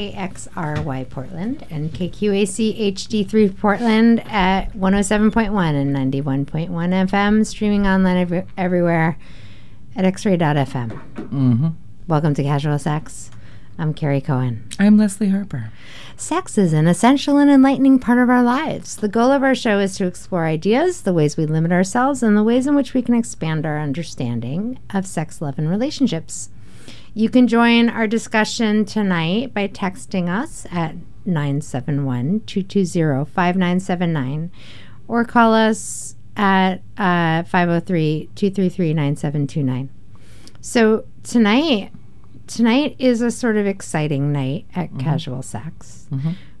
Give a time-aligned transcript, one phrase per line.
[0.00, 9.18] KXRY Portland and KQAC HD3 Portland at 107.1 and 91.1 FM, streaming online every, everywhere
[9.94, 10.88] at xray.fm.
[11.14, 11.68] Mm-hmm.
[12.08, 13.30] Welcome to Casual Sex.
[13.78, 14.66] I'm Carrie Cohen.
[14.78, 15.70] I'm Leslie Harper.
[16.16, 18.96] Sex is an essential and enlightening part of our lives.
[18.96, 22.38] The goal of our show is to explore ideas, the ways we limit ourselves, and
[22.38, 26.48] the ways in which we can expand our understanding of sex, love, and relationships.
[27.12, 30.94] You can join our discussion tonight by texting us at
[31.24, 34.50] 971 220 5979
[35.08, 39.90] or call us at uh, 503 233 9729.
[40.60, 41.90] So tonight,
[42.46, 46.06] tonight is a sort of exciting night at Casual Sex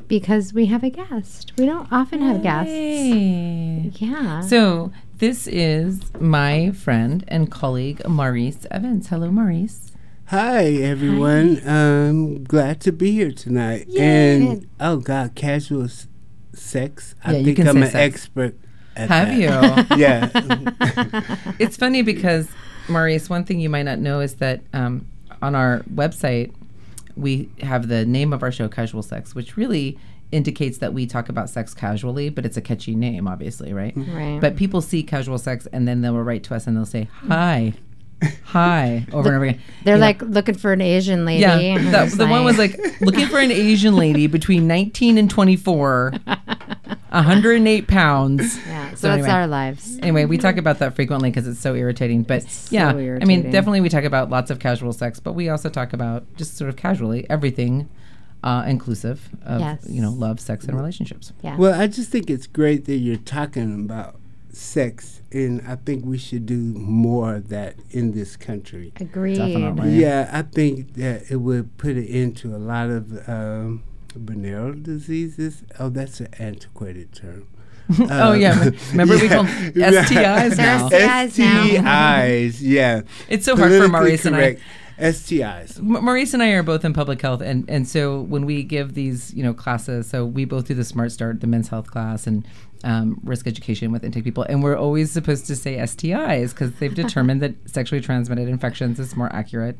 [0.08, 1.52] because we have a guest.
[1.58, 4.00] We don't often have guests.
[4.00, 4.40] Yeah.
[4.40, 9.08] So this is my friend and colleague Maurice Evans.
[9.08, 9.89] Hello, Maurice.
[10.30, 11.60] Hi everyone.
[11.66, 13.88] Um glad to be here tonight.
[13.96, 16.06] And oh god, casual s-
[16.52, 17.14] sex.
[17.24, 18.14] I Yeah, you think can I'm say an sex.
[18.14, 18.54] expert
[18.96, 19.88] at Have that.
[19.90, 19.96] you?
[19.98, 20.30] Yeah.
[21.58, 22.48] it's funny because
[22.88, 25.06] Maurice, one thing you might not know is that um,
[25.42, 26.52] on our website
[27.16, 29.98] we have the name of our show, Casual Sex, which really
[30.32, 33.92] indicates that we talk about sex casually, but it's a catchy name, obviously, right?
[33.96, 34.38] Right.
[34.40, 37.74] But people see casual sex and then they'll write to us and they'll say hi,
[38.44, 39.60] hi, over and over again.
[39.84, 41.40] They're You know, like looking for an Asian lady.
[41.42, 45.16] Yeah, and that, it's the one was like looking for an Asian lady between 19
[45.18, 46.12] and 24,
[47.10, 48.58] 108 pounds.
[48.66, 48.90] yeah.
[48.90, 49.30] So, So that's anyway.
[49.30, 49.98] our lives.
[50.02, 52.22] Anyway, we talk about that frequently because it's so irritating.
[52.22, 55.68] But yeah, I mean, definitely we talk about lots of casual sex, but we also
[55.68, 57.88] talk about just sort of casually everything,
[58.44, 59.86] uh, inclusive of Yes.
[59.88, 61.32] you know love, sex, and relationships.
[61.42, 61.56] Yeah.
[61.56, 64.16] well, I just think it's great that you're talking about
[64.52, 68.92] sex and I think we should do more of that in this country.
[69.00, 69.36] Agreed.
[69.38, 69.92] Definitely.
[70.00, 73.82] Yeah, I think that it would put an end to a lot of um,
[74.14, 75.62] venereal diseases.
[75.78, 77.46] Oh, that's an antiquated term.
[78.08, 79.44] oh yeah, remember we call
[79.74, 79.90] Yeah.
[80.04, 80.88] STIs now.
[80.88, 81.64] STIs now.
[81.64, 83.02] STIs, yeah.
[83.28, 84.38] It's so hard for Politically Maurice and I.
[84.38, 84.60] correct.
[85.00, 85.78] STIs.
[85.78, 88.94] M- Maurice and I are both in public health, and, and so when we give
[88.94, 92.26] these, you know, classes, so we both do the Smart Start, the men's health class,
[92.26, 92.46] and
[92.84, 96.94] um, risk education with intake people, and we're always supposed to say STIs because they've
[97.04, 99.78] determined that sexually transmitted infections is more accurate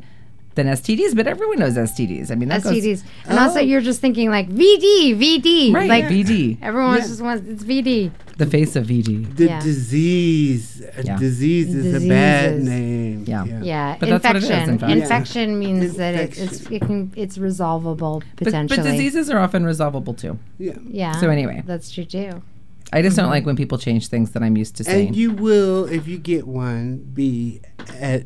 [0.57, 2.33] than STDs, but everyone knows STDs.
[2.33, 3.05] I mean, that goes- STDs.
[3.27, 5.73] And also, you're just thinking like VD, VD.
[5.73, 5.89] right?
[5.89, 7.07] Like VD, everyone Yeah.
[7.07, 8.11] just wants it's VD.
[8.37, 9.37] the face of VD.
[9.37, 9.61] The Yeah.
[9.61, 10.83] disease.
[11.05, 11.17] Yeah.
[11.19, 13.25] disease is a bad name.
[13.29, 13.45] Yeah.
[13.63, 14.71] Yeah, But that's what it is, infection.
[14.71, 14.93] in fact.
[14.93, 18.79] infection means that it, it's it can it's resolvable But, potentially.
[18.79, 20.37] but diseases are often resolvable too.
[20.59, 20.73] Yeah.
[20.89, 21.13] Yeah.
[21.21, 21.63] So anyway.
[21.65, 22.43] that's true too.
[22.93, 23.33] I just don't mm-hmm.
[23.33, 25.09] like when people change things that I'm used to saying.
[25.09, 27.61] And you will, if you get one, be
[27.99, 28.25] at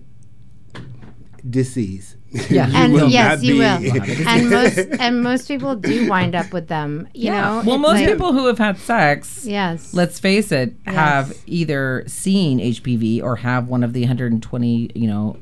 [1.48, 2.16] disease.
[2.50, 2.68] Yeah.
[2.74, 3.62] And yes, you will.
[4.28, 7.06] and most and most people do wind up with them.
[7.14, 7.62] You know.
[7.64, 9.94] Well, most like- people who have had sex, Yes.
[9.94, 10.94] let's face it, yes.
[10.96, 15.36] have either seen HPV or have one of the 120, you know,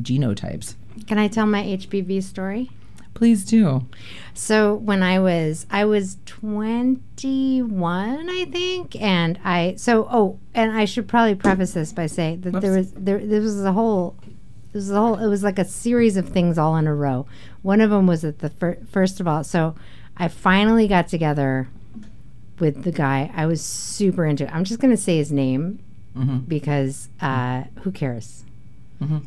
[0.00, 0.76] genotypes.
[1.08, 2.70] Can I tell my HPV story?
[3.14, 3.86] Please do.
[4.34, 10.84] So when I was I was 21, I think, and I so oh, and I
[10.84, 14.16] should probably preface this by saying that there was there there was a whole
[14.72, 17.26] it was a whole it was like a series of things all in a row.
[17.62, 19.74] One of them was that the fir- first of all, so
[20.16, 21.68] I finally got together
[22.58, 24.52] with the guy I was super into.
[24.54, 25.80] I'm just gonna say his name
[26.46, 28.44] because uh, who cares?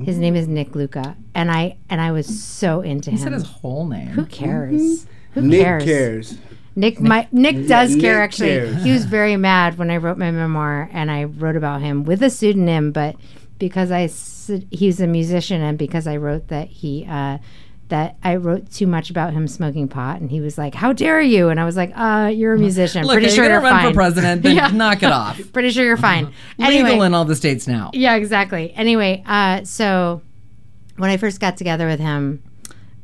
[0.03, 3.23] His name is Nick Luca, and I and I was so into He him.
[3.23, 4.07] said his whole name.
[4.07, 5.05] Who cares?
[5.33, 5.83] Who Nick cares?
[5.83, 6.37] cares.
[6.75, 8.21] Nick, my, Nick does Nick care.
[8.21, 8.83] Actually, cares.
[8.83, 12.21] he was very mad when I wrote my memoir, and I wrote about him with
[12.23, 12.91] a pseudonym.
[12.91, 13.15] But
[13.59, 17.37] because I s- he's a musician, and because I wrote that he uh,
[17.89, 21.21] that I wrote too much about him smoking pot, and he was like, "How dare
[21.21, 23.03] you?" And I was like, "Uh, you're a musician.
[23.03, 23.91] Look, Pretty you're sure gonna you're run fine.
[23.91, 24.67] for president, then Yeah.
[24.69, 25.39] knock it off.
[25.53, 26.25] Pretty sure you're fine."
[26.57, 27.91] Legal anyway, in all the states now.
[27.93, 28.73] yeah, exactly.
[28.73, 30.21] Anyway, uh, so
[30.97, 32.41] when I first got together with him,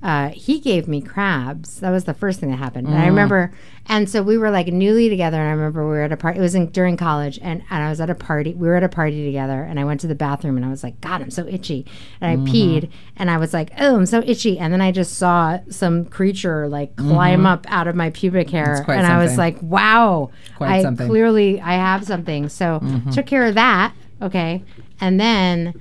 [0.03, 1.79] uh, he gave me crabs.
[1.79, 2.87] That was the first thing that happened.
[2.87, 3.53] And I remember,
[3.87, 5.37] and so we were like newly together.
[5.39, 6.39] And I remember we were at a party.
[6.39, 8.53] It was in, during college, and, and I was at a party.
[8.53, 10.83] We were at a party together, and I went to the bathroom, and I was
[10.83, 11.85] like, God, I'm so itchy.
[12.19, 14.59] And I peed, and I was like, Oh, I'm so itchy.
[14.59, 18.83] And then I just saw some creature like climb up out of my pubic hair,
[18.89, 21.07] and I was like, Wow, Quite I something.
[21.07, 22.49] clearly I have something.
[22.49, 22.81] So
[23.13, 23.93] took care of that.
[24.21, 24.63] Okay,
[24.99, 25.79] and then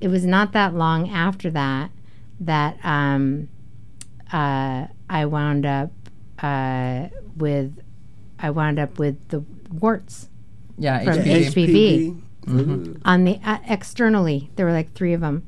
[0.00, 1.90] it was not that long after that
[2.40, 3.48] that um,
[4.32, 5.90] uh, I wound up
[6.42, 7.80] uh, with
[8.38, 9.40] I wound up with the
[9.72, 10.28] warts
[10.78, 11.46] Yeah, From HPV.
[11.46, 12.20] HPV.
[12.46, 13.00] HPV.
[13.06, 14.50] on the uh, externally.
[14.56, 15.46] There were like three of them,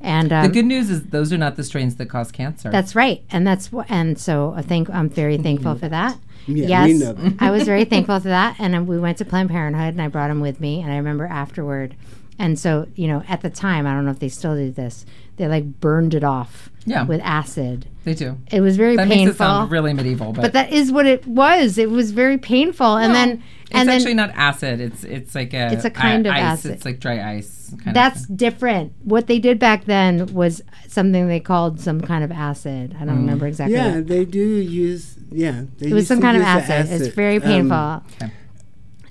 [0.00, 2.70] and um, The good news is those are not the strains that cause cancer.
[2.70, 3.90] that's right, and that's what.
[3.90, 6.16] And so I think I'm very thankful for that.
[6.46, 7.14] Yeah, yes.
[7.38, 10.08] I was very thankful for that, and then we went to Planned Parenthood, and I
[10.08, 11.94] brought him with me, and I remember afterward,
[12.40, 15.06] and so you know at the time I don't know if they still do this.
[15.36, 17.04] They like burned it off Yeah.
[17.04, 17.86] with acid.
[18.04, 18.36] they do.
[18.52, 19.24] It was very That painful.
[19.26, 21.78] makes it sound really medieval, but, but that is what it was.
[21.78, 23.30] It was very painful, and Well, then
[23.62, 24.80] it's and then actually not acid.
[24.80, 26.42] It's it's like a It's a kind of ice.
[26.42, 26.72] acid.
[26.72, 27.74] It's like dry ice.
[27.84, 28.92] Kind that's of different.
[29.04, 32.94] What they did back then was something they called some kind of acid.
[33.00, 33.24] I don't Mm.
[33.24, 33.76] remember exactly.
[33.76, 35.16] Yeah, what- they do use.
[35.30, 37.00] Yeah, they It was some kind of use the acid.
[37.00, 38.02] It's very Um, painful.
[38.20, 38.32] okay.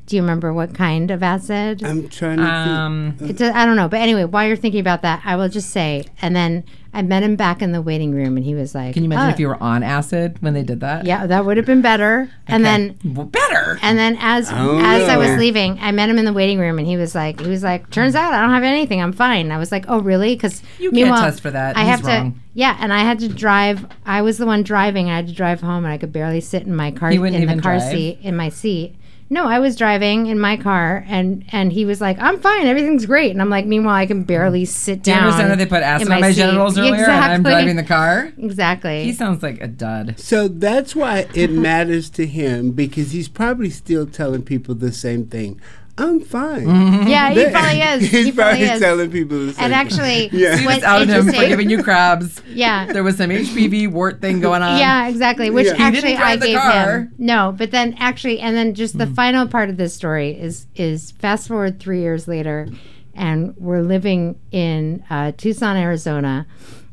[0.09, 1.83] Do you remember what kind of acid?
[1.83, 2.43] I'm trying to.
[2.43, 3.29] Um, think.
[3.31, 5.69] It's a, I don't know, but anyway, while you're thinking about that, I will just
[5.69, 6.63] say, and then
[6.95, 9.27] I met him back in the waiting room, and he was like, can you imagine
[9.27, 11.05] "Oh, if you were on acid when they did that?
[11.05, 12.27] Yeah, that would have been better.
[12.47, 13.77] And then Well, better.
[13.83, 16.79] And then as don't as I was leaving, I met him in the waiting room,
[16.79, 19.03] and he was like, he was like, turns out I don't have anything.
[19.03, 19.51] I'm fine.
[19.51, 20.33] I was like, oh really?
[20.33, 21.77] Because You can't test for that.
[21.77, 22.31] I He's have wrong.
[22.33, 22.39] to.
[22.55, 23.85] Yeah, and I had to drive.
[24.07, 25.11] I was the one driving.
[25.11, 27.21] I had to drive home, and I could barely sit in my car He in
[27.21, 27.91] wouldn't the car drive?
[27.91, 28.95] seat in my seat.
[29.31, 33.05] No, I was driving in my car, and and he was like, "I'm fine, everything's
[33.05, 35.57] great," and I'm like, "Meanwhile, I can barely sit down." Do you down." understand that
[35.57, 36.37] they put acid in on my seat.
[36.37, 38.33] genitals earlier and I'm driving the car?
[38.37, 39.03] Exactly.
[39.03, 40.19] He sounds like a dud.
[40.19, 45.27] So that's why it matters to him because he's probably still telling people the same
[45.27, 45.61] thing.
[45.99, 47.07] I'm fine.
[47.07, 48.01] yeah, he probably is.
[48.11, 48.79] He's he probably probably is.
[48.79, 50.57] telling people the same and actually, Yeah.
[50.57, 52.41] She what just outed him for giving you crabs.
[52.47, 52.85] Yeah.
[52.91, 54.79] There was some HPV wart thing going on.
[54.79, 55.49] Yeah, exactly.
[55.49, 55.75] Which Yeah.
[55.75, 56.99] He actually didn't I the gave car.
[56.99, 57.13] him.
[57.17, 61.11] No, but then actually, and then just the final part of this story is is
[61.11, 62.67] fast forward three years later,
[63.13, 66.47] and we're living in uh, Tucson, Arizona,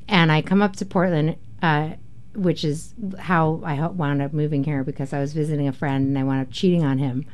[0.08, 1.36] and I come up to Portland.
[1.62, 1.90] Uh,
[2.34, 6.18] which is how I wound up moving here because I was visiting a friend and
[6.18, 7.24] I wound up cheating on him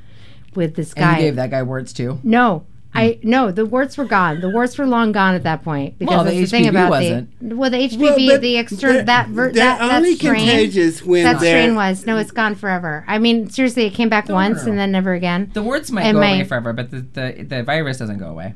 [0.55, 1.17] with this And guy.
[1.19, 2.19] you gave that guy warts too.
[2.23, 2.65] No.
[2.93, 2.99] Hmm.
[2.99, 4.43] I no, the warts were gone.
[4.43, 6.69] The warts were long gone at that point because Well, the that's the thing HPV
[6.69, 7.49] about wasn't.
[7.49, 11.03] the well, the HPV, Well, the external that ver- they're that, that only strain, contagious
[11.03, 13.03] when that strain was no, it's gone forever.
[13.09, 14.71] I mean, seriously, it came back once no.
[14.73, 15.51] and then never again.
[15.55, 18.27] The warts might And go my- away forever, but the, the the virus doesn't go
[18.29, 18.55] away.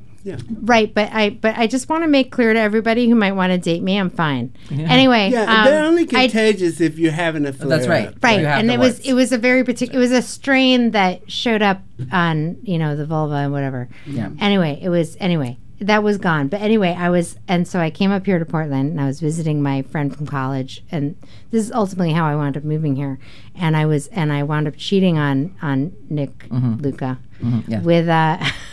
[0.61, 3.53] Right, but I but I just want to make clear to everybody who might want
[3.53, 4.53] to date me, I'm fine.
[4.71, 7.69] Anyway, Yeah, um, they're only I- contagious if you're having a flare.
[7.69, 8.09] That's right.
[8.09, 8.15] up.
[8.23, 9.99] right, and the it was it was a very particular.
[9.99, 13.89] It was a strain that showed up on you know the vulva and whatever.
[14.07, 14.31] Yeah.
[14.41, 16.49] Anyway, it was anyway that was gone.
[16.49, 19.21] But anyway, I was and so I came up here to Portland and I was
[19.21, 21.17] visiting my friend from college, and
[21.51, 23.19] this is ultimately how I wound up moving here.
[23.55, 27.71] And I was and I wound up cheating on on Nick Luca Mm-hmm.
[27.71, 27.81] yeah.
[27.83, 28.39] with uh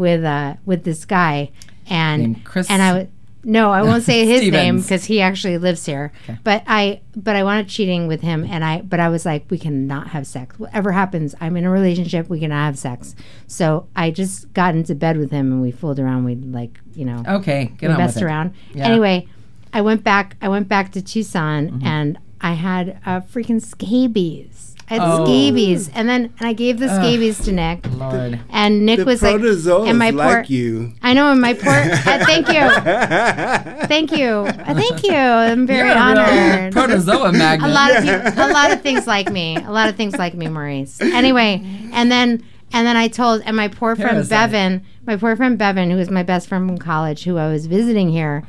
[0.00, 1.50] with uh with this guy
[1.88, 3.08] and Named Chris- and I would.
[3.42, 4.84] No, I won't say his name Stevens.
[4.84, 6.12] because he actually lives here.
[6.44, 9.56] But I, but I wanted cheating with him, and I, but I was like, we
[9.56, 10.58] cannot have sex.
[10.58, 12.28] Whatever happens, I'm in a relationship.
[12.28, 13.14] We cannot have sex.
[13.46, 16.24] So I just got into bed with him, and we fooled around.
[16.24, 18.26] We like, you know, Okay, get we on messed with it.
[18.26, 18.54] around.
[18.74, 18.84] Yeah.
[18.88, 19.26] Anyway,
[19.72, 20.36] I went back.
[20.42, 21.86] I went back to Tucson, Mm-hmm.
[21.86, 24.76] and I had uh, freaking scabies.
[24.90, 25.24] I had Oh.
[25.24, 28.40] scabies, and then and I gave the scabies to Nick, Lord.
[28.50, 30.92] and Nick The was like, protozoas and my like poor, you.
[31.00, 32.60] I know, and my poor, uh, thank you,
[33.86, 35.14] thank you, Uh, thank you.
[35.14, 36.72] I'm very You're a honored.
[36.72, 37.70] protozoa magnet.
[37.70, 39.56] a lot of people, a lot of things like me.
[39.56, 41.00] A lot of things like me, Maurice.
[41.00, 42.42] Anyway, and then
[42.72, 44.50] and then I told and my poor friend Parasite.
[44.50, 47.66] Bevan, my poor friend Bevan, who was my best friend from college, who I was
[47.66, 48.44] visiting here,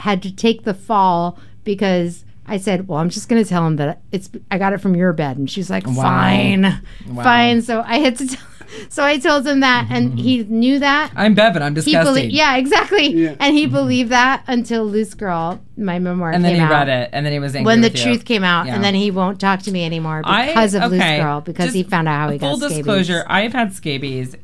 [0.00, 3.76] had to take the fall because I said, "Well, I'm just going to tell him
[3.76, 6.82] that it's I got it from your bed," and she's like, "Fine,
[7.14, 8.26] fine." So I had to.
[8.28, 8.46] Tell,
[8.88, 10.18] so I told him that, and mm-hmm.
[10.18, 11.12] he knew that.
[11.16, 11.62] I'm Bevan.
[11.62, 12.14] I'm He disgusting.
[12.14, 13.34] believed, yeah, exactly, Yeah.
[13.40, 13.74] and he mm-hmm.
[13.74, 17.24] believed that until Loose Girl, my memoir, And then came he out read it, and
[17.24, 18.04] then he was angry when the with you.
[18.04, 18.74] truth came out, Yeah.
[18.74, 21.76] and then he won't talk to me anymore I- because of Loose Girl because just
[21.76, 22.84] he found out how he Full got scabies.
[22.84, 24.36] Full disclosure: I've had scabies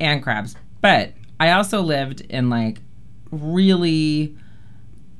[0.00, 2.78] and crabs, but I also lived in like
[3.30, 4.36] really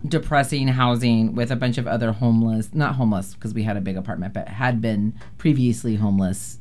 [0.06, 3.96] depressing housing with a bunch of other homeless, not homeless because we had a big
[3.96, 6.58] apartment, but had been previously homeless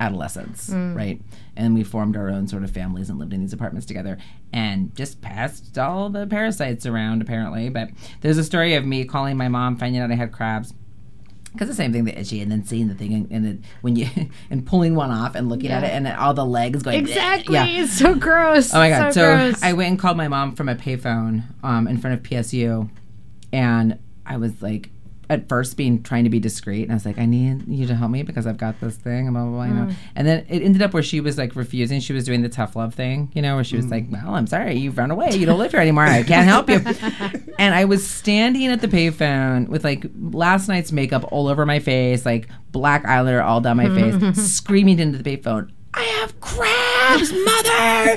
[0.00, 0.96] adolescents, Mm.
[0.96, 1.22] right?
[1.56, 4.18] And we formed our own sort of families and lived in these apartments together
[4.52, 7.68] and just passed all the parasites around apparently.
[7.68, 10.74] But there's a story of me calling my mom, finding out I had crabs.
[11.52, 13.94] Because the same thing, the itchy, and then seeing the thing, and, and it, when
[13.94, 14.08] you
[14.50, 17.66] and pulling one off and looking at it, and all the legs going Exactly, Yeah.
[17.66, 18.72] it's so gross.
[18.74, 19.12] Oh my god!
[19.12, 19.66] so, So.
[19.66, 22.88] I went and called my mom from a payphone um, in front of PSU,
[23.52, 24.90] and I was like,
[25.30, 27.94] at first being trying to be discreet, and I was like, I need you to
[27.94, 29.64] help me because I've got this thing, and blah blah blah.
[29.64, 29.88] You Mm.
[29.88, 32.00] know, and then it ended up where she was like refusing.
[32.00, 34.46] She was doing the tough love thing, you know, where she was like, Well, I'm
[34.46, 36.80] sorry, you've run away, you don't live here anymore, I can't help you.
[37.58, 41.78] and I was standing at the payphone with like last night's makeup all over my
[41.78, 45.70] face, like black eyeliner all down my face, screaming into the payphone.
[45.94, 48.16] I have crabs, mother.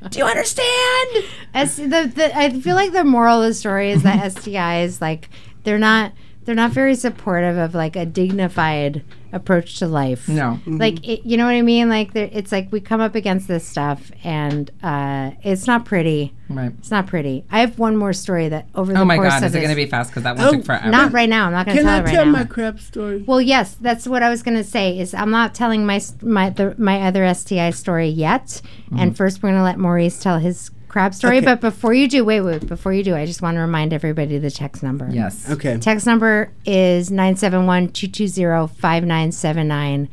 [0.10, 1.24] Do you understand?
[1.54, 5.28] S- the, the, I feel like the moral of the story is that STIs like
[5.64, 6.12] they're not
[6.44, 9.02] they're not very supportive of like a dignified
[9.34, 10.28] approach to life.
[10.28, 10.60] No.
[10.66, 11.88] like it, you know what I mean.
[11.88, 16.34] Like it's like we come up against this stuff and uh, it's not pretty.
[16.50, 16.72] Right.
[16.78, 17.44] It's not pretty.
[17.50, 19.58] I have one more story that over the Oh my course god, of is it
[19.60, 20.10] going to be fast?
[20.10, 20.90] Because that one Oh, took forever.
[20.90, 21.46] Not right now.
[21.46, 22.32] I'm not going to Can tell I it right tell now.
[22.32, 23.22] my crab story?
[23.26, 24.98] Well, yes, that's what I was going to say.
[24.98, 28.60] Is I'm not telling my my the, my other STI story yet.
[28.98, 31.38] And first, we're going to let Maurice tell his crab story.
[31.38, 31.46] Okay.
[31.46, 34.38] But before you do, wait, wait, before you do, I just want to remind everybody
[34.38, 35.08] the text number.
[35.10, 35.50] Yes.
[35.50, 35.78] Okay.
[35.78, 40.08] Text number is 971-220-5979.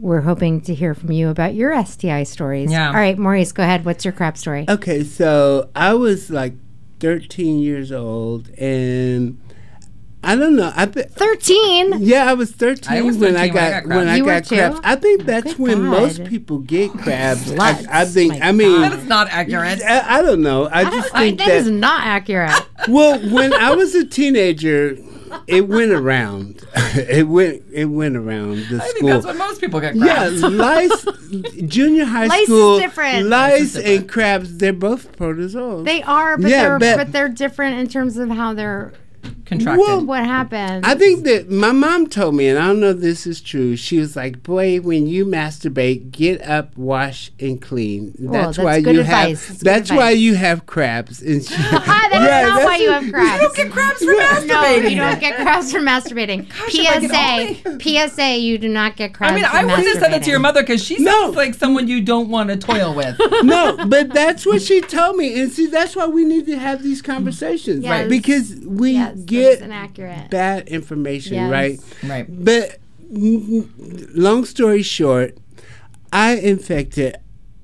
[0.00, 2.70] We're hoping to hear from you about your STI stories.
[2.70, 2.86] Yeah.
[2.88, 3.84] All right, Maurice, go ahead.
[3.84, 4.64] What's your crab story?
[4.68, 6.52] Okay, so I was like
[7.00, 9.40] 13 years old, and
[10.22, 10.72] I don't know.
[10.74, 12.00] I be, 13.
[12.00, 13.96] yeah, I was 13 I was when 13 I when I got got crabs.
[13.98, 14.80] when I got crabs.
[14.82, 17.50] I think that's Good when most people get oh, crabs.
[17.52, 18.38] Sluts, I, I think.
[18.38, 19.80] my I mean, That is not accurate.
[19.82, 20.68] I, I don't know.
[20.70, 22.52] I just I, think that is not accurate.
[22.88, 24.96] Well, when I was a teenager,
[25.46, 26.64] it went around.
[26.94, 27.62] it went.
[27.72, 29.08] It went around the I think school.
[29.10, 30.40] that's when most people get crabs.
[30.40, 31.04] Yeah, lice,
[31.66, 33.26] junior high Lice is school, different.
[33.26, 33.98] lice Lice is different.
[34.00, 35.84] and crabs, they're both protozoals.
[35.84, 38.92] They are, but Yeah, they're but- but they're different in terms of how they're
[39.46, 39.80] Contracted.
[39.80, 40.84] Well, what happened.
[40.84, 43.76] I think that my mom told me, and I don't know if this is true.
[43.76, 48.12] She was like, "Boy, when you masturbate, get up, wash, and clean.
[48.18, 49.16] That's, that's why good you advice.
[49.46, 49.50] have.
[49.54, 52.64] It's good That's why you have crabs." And she, Ah, that is Yeah, not that's
[52.66, 53.32] why you have crabs.
[53.32, 54.90] You don't get crabs for No, masturbating.
[54.90, 56.46] you don't get crabs for masturbating.
[56.68, 59.32] if I could PSA, PSA, you do not get crabs.
[59.32, 61.10] I mean, for I wouldn't have said that to your mother because she No.
[61.10, 63.18] sounds like someone you don't want to toil with.
[63.44, 66.82] no, but that's what she told me, and see, that's why we need to have
[66.82, 67.90] these conversations, Yes.
[67.90, 68.08] right?
[68.10, 70.30] Because we Yes, that's get inaccurate.
[70.30, 71.50] bad information, Yes.
[71.50, 71.80] right?
[72.04, 72.26] right.
[72.44, 72.78] But
[73.10, 75.36] long story short,
[76.12, 77.16] I infected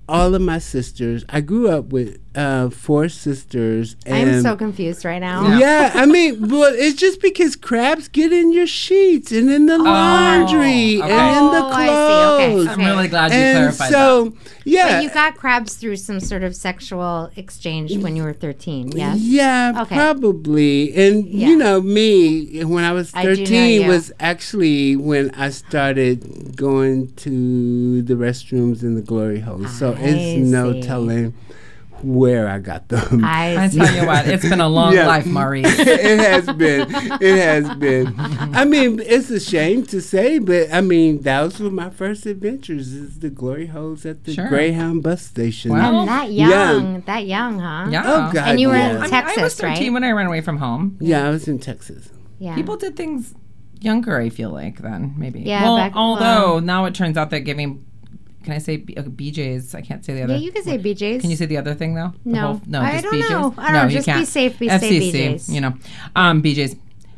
[0.09, 1.25] all of my sisters.
[1.29, 3.97] I grew up with uh, four sisters.
[4.07, 5.49] And I'm so confused right now.
[5.49, 5.65] Yeah.
[5.65, 9.79] Yeah, I mean, well, it's just because crabs get in your sheets and in the
[9.79, 11.11] laundry okay.
[11.13, 11.89] and in the clothes.
[11.89, 12.45] Oh, I see.
[12.45, 12.53] Okay.
[12.55, 12.69] clothes.
[12.69, 13.93] I'm really glad you And clarified that.
[13.93, 18.33] so, yeah, But you got crabs through some sort of sexual exchange when you were
[18.33, 19.19] 13, yes?
[19.21, 19.95] Yeah, Okay.
[19.95, 20.95] probably.
[20.95, 21.49] And Yeah.
[21.49, 23.89] you know, me when I was I do know 13 you.
[23.89, 29.67] was actually when I started going to the restrooms in the glory hole.
[29.67, 31.35] So I it's no telling
[32.05, 33.25] where I got them.
[33.25, 35.07] I I tell you what, it's been a long Yeah.
[35.07, 35.67] life, Maurice.
[35.79, 36.89] it has been.
[37.21, 38.15] It has been.
[38.19, 42.93] I mean, it's a shame to say, but I mean, those were my first adventures.
[42.93, 44.49] Is the glory holes at the Sure.
[44.49, 45.73] Greyhound bus station.
[45.73, 46.01] Wow.
[46.01, 46.49] And that Yeah.
[46.73, 47.87] young, that young, huh?
[47.91, 48.03] Yeah.
[48.05, 48.49] Oh God!
[48.49, 48.91] And you were yeah.
[48.91, 49.93] in I, mean, I was Texas, 13 right?
[49.95, 50.97] when I ran away from home.
[51.01, 52.11] yeah, I was in Texas.
[52.39, 52.55] Yeah.
[52.55, 53.35] People did things
[53.81, 55.41] younger, I feel like, then, maybe.
[55.41, 57.85] Yeah, Well, back- although now it turns out that giving,
[58.45, 59.75] can I say B- uh, BJ's?
[59.75, 60.35] I can't say the other.
[60.35, 61.21] yeah, you can say BJ's.
[61.23, 62.13] Can you say the other thing though?
[62.25, 62.41] The No.
[62.41, 63.31] whole- no, I just don't BJ's.
[63.31, 63.55] know.
[63.59, 63.89] I don't no, know.
[63.89, 65.49] Just be safe, be- FCC, BJ's.
[65.49, 65.75] You know,
[66.15, 66.77] um, BJ's.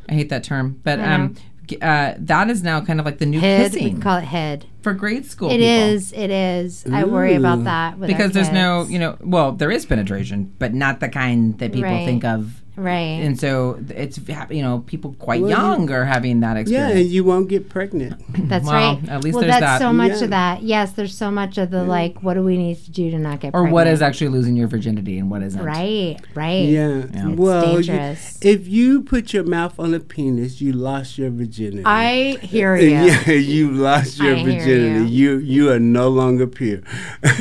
[0.09, 1.35] I hate that term, but um,
[1.81, 3.73] uh, that is now kind of like the new Head.
[3.73, 4.65] We kissing can call it head.
[4.81, 5.49] for grade school.
[5.49, 5.67] It people.
[5.67, 6.13] is.
[6.13, 6.85] It is.
[6.91, 11.01] I worry about that because there's no, you know, well, there is penetration, but not
[11.01, 12.05] the kind that people Right.
[12.05, 12.61] think of.
[12.77, 13.19] Right.
[13.25, 14.17] And so it's
[14.49, 16.99] you know people quite Well, you- young are having that Yeah, experience.
[17.01, 18.15] and you won't get pregnant.
[18.49, 19.09] That's Well, right.
[19.09, 19.79] at least well, there's that's that.
[19.79, 20.23] so much Yeah.
[20.23, 20.63] of that.
[20.63, 22.21] Yes, there's so much of the like.
[22.23, 23.55] What do we need to do to not get pregnant?
[23.55, 23.73] or pregnant?
[23.73, 25.61] what is actually losing your virginity and what isn't.
[25.63, 26.17] right?
[26.35, 26.69] Right.
[26.69, 27.03] Yeah.
[27.13, 27.29] Yeah.
[27.29, 28.37] It's Well, you- dangerous.
[28.41, 31.83] if you put your mouth on a penis, you lost your virginity.
[31.85, 32.87] I hear you.
[33.27, 35.09] Yeah, you lost your I hear virginity.
[35.11, 35.37] You.
[35.39, 36.79] you are no longer pure.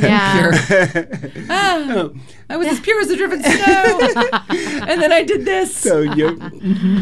[0.01, 0.53] Yeah.
[1.49, 2.09] Ah,
[2.49, 3.53] I was as pure as the driven snow,
[4.89, 5.77] and then I did this.
[5.77, 6.37] so you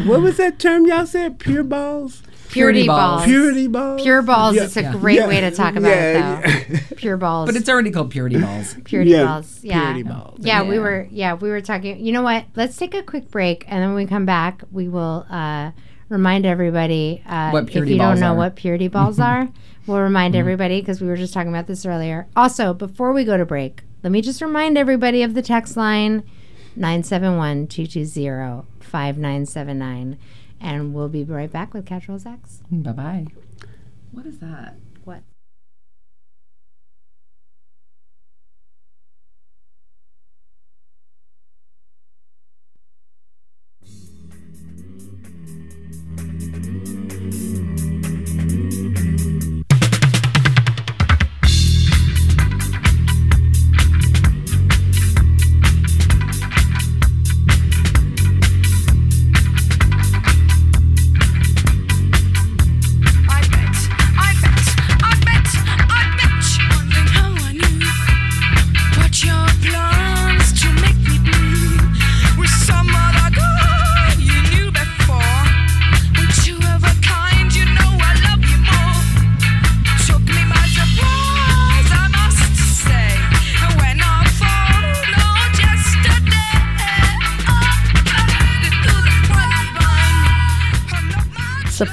[0.07, 1.37] what was that term y'all said?
[1.39, 2.21] Pure balls?
[2.49, 3.11] Purity Purity balls.
[3.21, 3.25] balls.
[3.25, 4.01] Purity balls?
[4.01, 4.63] Pure balls Yeah.
[4.63, 4.91] is a Yeah.
[4.93, 5.27] great Yeah.
[5.27, 6.73] way to talk about Yeah, it, though.
[6.75, 6.79] yeah.
[6.95, 7.45] Pure balls.
[7.47, 8.75] but it's already called purity balls.
[8.85, 9.59] purity Yeah, balls.
[9.61, 9.81] Yeah.
[9.81, 10.39] purity balls.
[10.41, 11.07] Yeah, we were.
[11.11, 11.99] Yeah, we were talking.
[12.03, 12.45] You know what?
[12.55, 15.71] Let's take a quick break, and then when we come back, we will uh,
[16.09, 17.21] remind everybody.
[17.27, 18.35] Uh, What if purity you don't know are.
[18.37, 19.49] what purity balls are,
[19.85, 22.27] we'll remind everybody because we were just talking about this earlier.
[22.35, 26.21] Also, before we go to break, let me just remind everybody of the text line
[26.75, 30.19] 971 220 5979.
[30.61, 32.61] And we'll be right back with Casual Sex.
[32.69, 33.25] Bye bye.
[34.11, 34.75] What is that?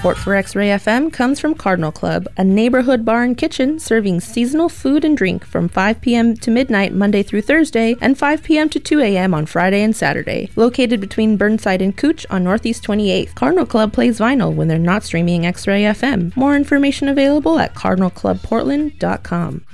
[0.03, 4.19] Support for X Ray FM comes from Cardinal Club, a neighborhood bar and kitchen serving
[4.19, 6.35] seasonal food and drink from 5 p.m.
[6.39, 8.69] to midnight Monday through Thursday and 5 p.m.
[8.71, 9.33] to 2 a.m.
[9.33, 10.51] on Friday and Saturday.
[10.57, 15.05] Located between Burnside and Couch on Northeast 28th, Cardinal Club plays vinyl when they're not
[15.05, 16.37] streaming X Ray FM.
[16.37, 19.65] More information available at cardinalclubportland.com.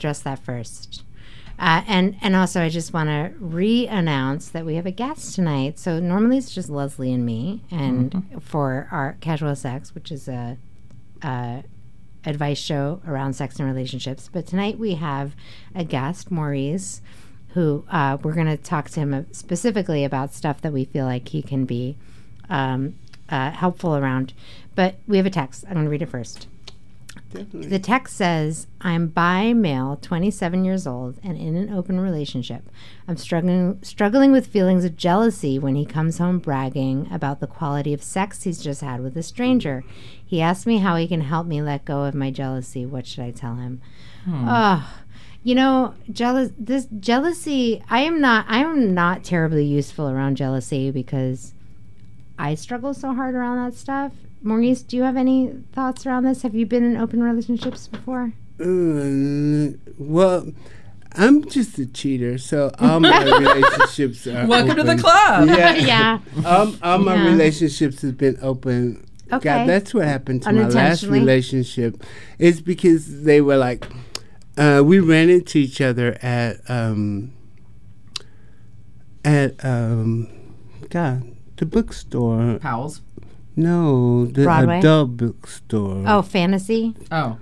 [0.00, 1.04] address that first.
[1.58, 5.78] Uh, and and also, I just want to re-announce that we have a guest tonight.
[5.78, 10.56] So normally it's just Leslie and me, and for our casual sex, which is a,
[11.22, 11.62] a
[12.24, 14.30] advice show around sex and relationships.
[14.32, 15.34] But tonight we have
[15.74, 17.02] a guest, Maurice,
[17.50, 21.28] who uh, we're going to talk to him specifically about stuff that we feel like
[21.28, 21.96] he can be
[22.48, 22.94] um,
[23.28, 24.32] uh, helpful around.
[24.74, 25.64] But we have a text.
[25.68, 26.46] I'm going to read it first.
[27.32, 27.68] Definitely.
[27.68, 32.68] The text says, I'm bi male, 27 years old, and in an open relationship.
[33.06, 37.92] I'm struggling struggling with feelings of jealousy when he comes home bragging about the quality
[37.92, 39.84] of sex he's just had with a stranger.
[40.24, 42.84] He asked me how he can help me let go of my jealousy.
[42.86, 43.80] What should I tell him?
[44.28, 45.02] Oh,
[45.42, 50.90] you know, jealous this jealousy, I am not I am not terribly useful around jealousy
[50.90, 51.54] because
[52.38, 54.12] I struggle so hard around that stuff.
[54.42, 56.42] Maurice, do you have any thoughts around this?
[56.42, 58.32] Have you been in open relationships before?
[58.58, 60.50] Uh, well,
[61.14, 65.48] I'm just a cheater, so all my relationships are Welcome to the club.
[65.48, 66.18] Yeah, yeah.
[66.46, 67.26] all, all my Yeah.
[67.26, 69.04] relationships have been open.
[69.32, 69.44] Okay.
[69.44, 71.18] God, that's what happened to my last Unintentionally?
[71.20, 72.02] relationship.
[72.38, 73.86] It's because they were like,
[74.56, 77.32] uh, we ran into each other at um,
[79.24, 80.28] at um,
[80.88, 82.58] God, the bookstore.
[82.60, 83.02] Pals.
[83.60, 84.78] No, the Broadway?
[84.78, 86.04] adult bookstore.
[86.06, 86.94] Oh, fantasy.
[87.12, 87.38] Oh,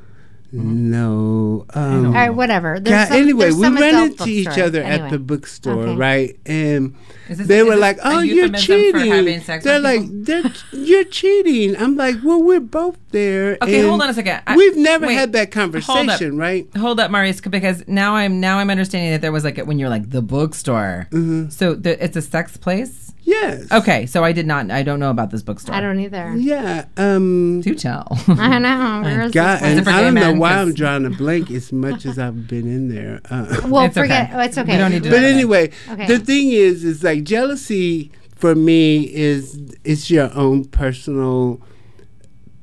[0.51, 1.67] no.
[1.75, 2.81] Um, All right, whatever.
[2.81, 4.65] There's God, some, anyway, we some ran adult into each bookstore.
[4.65, 5.95] other at the bookstore, Okay.
[5.97, 6.37] right?
[6.47, 6.95] And
[7.29, 10.01] Is this- they is were like, "Oh, you're euphemism for cheating." sex They're with like,
[10.11, 14.41] "They're you're cheating." I'm like, "Well, we're both there." Okay, hold on a second.
[14.47, 16.67] I- We've never wait, had that hold conversation, right?
[16.77, 19.79] hold up, Maurice, because now I'm now I'm understanding that there was like a, when
[19.79, 21.09] you're like the bookstore.
[21.13, 21.51] Mm-hmm.
[21.51, 23.08] So the, it's a sex place.
[23.29, 23.71] Yes.
[23.71, 24.71] Okay, so I did not.
[24.71, 25.75] I don't know about this bookstore.
[25.75, 26.35] I don't either.
[26.37, 26.87] Yeah.
[26.97, 27.61] Um.
[27.61, 28.07] Do tell.
[28.29, 29.03] I know.
[29.05, 31.51] Where is God, this and I don't know why why 'cause- I'm drawing a blank
[31.51, 33.21] as much as I've been in there.
[33.31, 34.31] Uh, Well, It's forget.
[34.31, 34.37] okay.
[34.37, 34.73] Oh, it's okay.
[34.73, 36.07] We don't need to- but anyway, Okay.
[36.07, 41.61] the thing is, is like jealousy for me is it's your own personal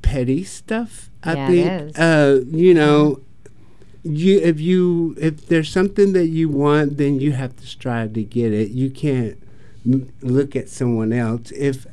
[0.02, 1.10] petty stuff.
[1.24, 1.90] I Yeah, it think.
[1.92, 1.98] is.
[1.98, 3.20] Uh, you know,
[4.04, 8.24] you if you if there's something that you want, then you have to strive to
[8.24, 8.72] get it.
[8.72, 9.38] You can't
[9.86, 11.86] m- look at someone else if.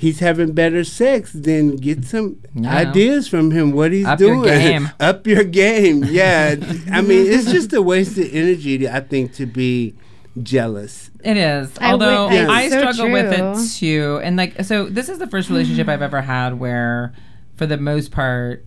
[0.00, 2.72] He's having better sex, then get some Yeah.
[2.72, 3.72] ideas from him.
[3.72, 4.90] What he's Up your doing, game.
[5.00, 6.04] up your game.
[6.04, 6.54] Yeah,
[6.92, 8.88] I mean, it's just a wasted energy.
[8.88, 9.96] I think to be
[10.40, 11.10] jealous.
[11.24, 11.76] It is.
[11.80, 14.20] I Although would- I so struggle with it too.
[14.22, 16.04] And like so this is the first relationship I've mm-hmm.
[16.04, 17.12] ever had where
[17.56, 18.64] for the most part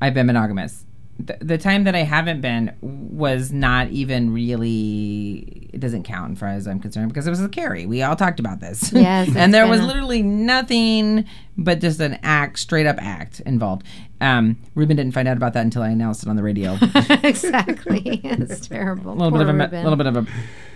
[0.00, 0.84] I've been monogamous.
[1.18, 6.46] The, the time that I haven't been was not even really it doesn't count for
[6.46, 7.86] as I'm concerned because it was with Carrie.
[7.86, 8.92] We all talked about this.
[8.92, 11.24] Yes, and there was a- literally nothing
[11.56, 13.84] but just an act, straight up act involved.
[14.20, 16.76] Um, Ruben didn't find out about that until I announced it on the radio.
[17.22, 18.20] exactly.
[18.24, 19.12] It's terrible.
[19.12, 19.82] a little Poor bit of a Ruben.
[19.82, 20.26] little bit of a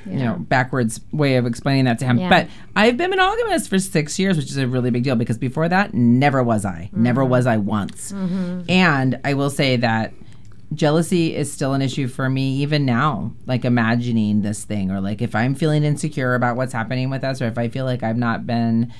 [0.08, 2.18] you know backwards way of explaining that to him.
[2.18, 2.28] Yeah.
[2.28, 5.68] But I've been monogamous for six years, which is a really big deal because before
[5.68, 6.90] that, never was I.
[6.92, 7.30] Never Mm-hmm.
[7.30, 8.12] was I once.
[8.68, 10.12] And I will say that
[10.74, 13.32] jealousy is still an issue for me even now.
[13.46, 17.40] Like imagining this thing, or like if I'm feeling insecure about what's happening with us,
[17.40, 18.92] or if I feel like I've not been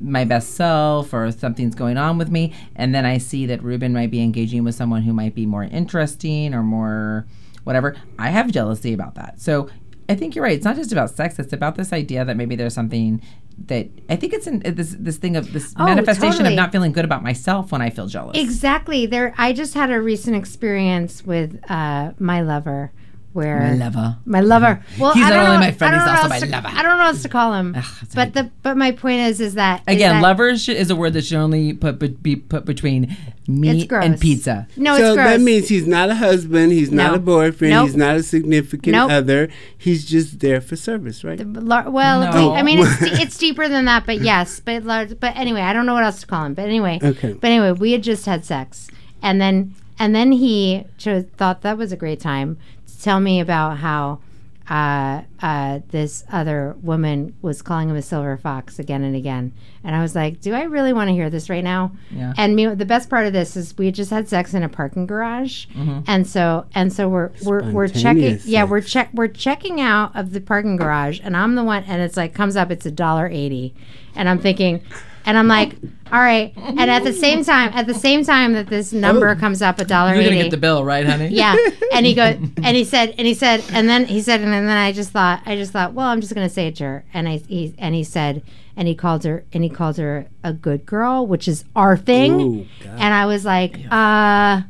[0.00, 3.92] my best self or something's going on with me and then i see that ruben
[3.92, 7.26] might be engaging with someone who might be more interesting or more
[7.64, 9.68] whatever i have jealousy about that so
[10.08, 12.56] i think you're right it's not just about sex it's about this idea that maybe
[12.56, 13.20] there's something
[13.66, 16.50] that i think it's in this this thing of this Oh, manifestation totally.
[16.54, 19.06] of not feeling good about myself when i feel jealous Exactly.
[19.06, 19.34] There.
[19.38, 22.92] I just had a recent experience with uh, my lover,
[23.32, 24.66] where my lover My lover.
[24.84, 25.00] Mm-hmm.
[25.00, 26.68] Well, He's I not only know, my friend, he's also my to- lover.
[26.68, 27.74] I don't know what else to call him.
[28.02, 30.96] it's but the but my point is is that again that- lovers should, is a
[30.96, 33.16] word that should only put, but be put between
[33.48, 35.26] meat and pizza No, so it's gross.
[35.28, 37.86] that means he's not a husband, he's not a boyfriend, Nope.
[37.88, 39.10] he's not a significant Nope.
[39.10, 39.48] other.
[39.76, 41.38] He's just there for service, right?
[41.40, 42.52] Lar- well, No.
[42.52, 45.18] I mean, it's, it's deeper than that, but yes, but large.
[45.20, 46.54] But anyway, I don't know what else to call him.
[46.54, 47.32] But anyway, Okay.
[47.32, 48.88] But anyway, we had just had sex,
[49.22, 53.40] and then and then he chose, thought that was a great time to tell me
[53.40, 54.20] about how
[54.68, 59.96] uh, uh, this other woman was calling him a silver fox again and again, and
[59.96, 62.34] I was like, "Do I really want to hear this right now?" Yeah.
[62.36, 65.06] And me, the best part of this is we just had sex in a parking
[65.06, 66.00] garage, Mm-hmm.
[66.06, 68.00] and so and so we're we're we're checking.
[68.38, 71.82] Spontaneous Yeah, we're check we're checking out of the parking garage, and I'm the one,
[71.88, 73.74] and it's like comes up, it's a dollar eighty,
[74.14, 74.82] and I'm thinking,
[75.26, 75.76] and I'm like,
[76.12, 79.62] all right, and at the same time, at the same time that this number comes
[79.62, 81.28] up, a dollar you're gonna get the bill right honey?
[81.32, 81.56] Yeah,
[81.92, 84.68] and he goes, and he said, and he said, and then he said, and then
[84.68, 87.28] I just thought, I just thought, well, I'm just gonna say it to her, and
[87.28, 88.42] I, he, and he said,
[88.76, 92.40] and he called her, and he called her a good girl, which is our thing,
[92.40, 94.62] Ooh, and I was like, uh,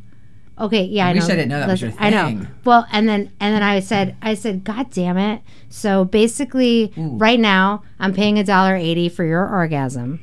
[0.59, 1.27] okay, yeah, I, I wish know.
[1.27, 2.47] I didn't know that was Listen, your I know.
[2.65, 5.41] Well, and then and then I said, I said, God damn it!
[5.71, 10.21] So basically, right now, I'm paying a dollar eighty for your orgasm,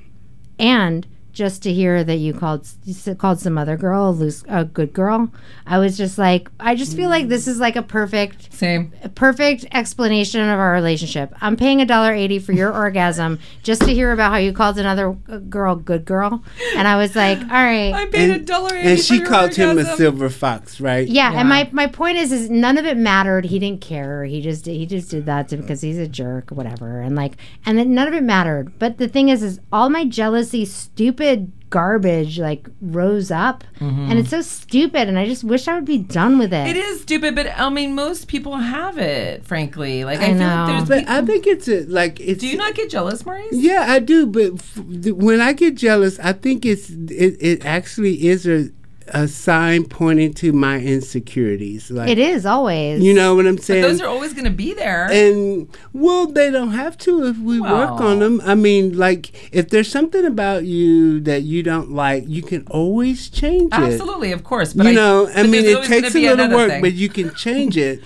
[0.59, 1.05] and
[1.37, 4.91] just to hear that you called you called some other girl a, loose, a good
[4.91, 5.31] girl,
[5.67, 9.09] I was just like, I just feel like this is like a perfect same a
[9.09, 11.31] perfect explanation of our relationship.
[11.39, 14.79] I'm paying a dollar eighty for your orgasm just to hear about how you called
[14.79, 15.11] another
[15.47, 16.43] girl good girl,
[16.75, 17.93] and I was like, all right.
[17.93, 20.81] i paid a And, dollar eighty and for she your called him a silver fox,
[20.81, 21.07] right?
[21.07, 21.39] Yeah, Yeah.
[21.41, 23.45] and my, my point is is none of it mattered.
[23.45, 24.25] He didn't care.
[24.25, 26.99] He just he just did that to, because he's a jerk whatever.
[26.99, 28.79] And like and then none of it mattered.
[28.79, 31.26] But the thing is is all my jealousy, stupid
[31.69, 34.11] garbage like rose up and mm-hmm.
[34.13, 36.67] it's so stupid and I just wish I would be done with it.
[36.67, 39.45] It is stupid, but I mean, most people have it.
[39.45, 40.45] Frankly, like I, I feel know.
[40.45, 40.87] like there's.
[40.89, 42.39] But people- I think it's a, like it's.
[42.39, 43.47] do you not get jealous, Maurice?
[43.51, 44.25] Yeah, I do.
[44.25, 48.69] But f- th- when I get jealous, I think it's it, it actually is a
[49.09, 51.89] a sign pointing to my insecurities.
[51.91, 53.01] Like It is always.
[53.01, 53.81] you know what I'm But saying.
[53.81, 55.07] those are always going to be there.
[55.11, 58.41] and well, they don't have to if we work on them.
[58.45, 63.29] I mean, like if there's something about you that you don't like, you can always
[63.29, 63.79] change it.
[63.79, 64.73] Absolutely, of course.
[64.73, 66.81] But you I- know, I mean, it takes a little work, thing.
[66.81, 68.01] but you can change it.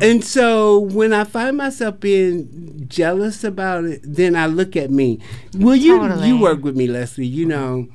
[0.00, 5.20] And so when I find myself being jealous about it, then I look at me.
[5.58, 6.28] Well, you Totally.
[6.28, 7.26] you work with me, Leslie.
[7.26, 7.92] You know, m-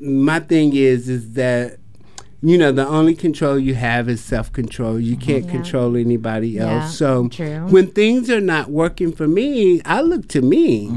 [0.00, 1.78] my thing is is that
[2.42, 5.00] you know the only control you have is self control.
[5.00, 5.50] You can't Yeah.
[5.50, 6.96] control anybody Yeah, else.
[6.98, 7.66] So true.
[7.68, 10.90] when things are not working for me, I look to me.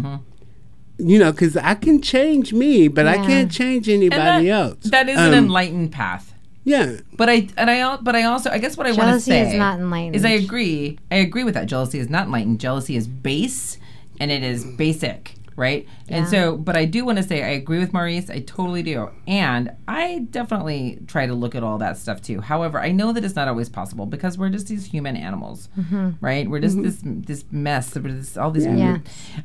[1.00, 4.78] You know, because I can change me, but I can't change And anybody that, else.
[4.86, 6.34] That is an Um, enlightened path.
[6.64, 6.98] Yeah.
[7.16, 9.48] But I and I al- but I also I guess what I want to say
[9.48, 10.16] is not enlightened.
[10.16, 11.68] is I agree I agree with that.
[11.68, 12.60] Jealousy is not enlightened.
[12.60, 13.78] Jealousy is base
[14.20, 15.88] and it is basic, right?
[16.08, 18.30] And so, but I do want to say I agree with Maurice.
[18.30, 22.40] I totally do, and I definitely try to look at all that stuff too.
[22.40, 26.12] However, I know that it's not always possible because we're just these human animals, mm-hmm.
[26.22, 26.50] right?
[26.50, 27.22] We're just mm-hmm.
[27.22, 27.90] this this mess.
[27.90, 29.00] This, all these, Yeah.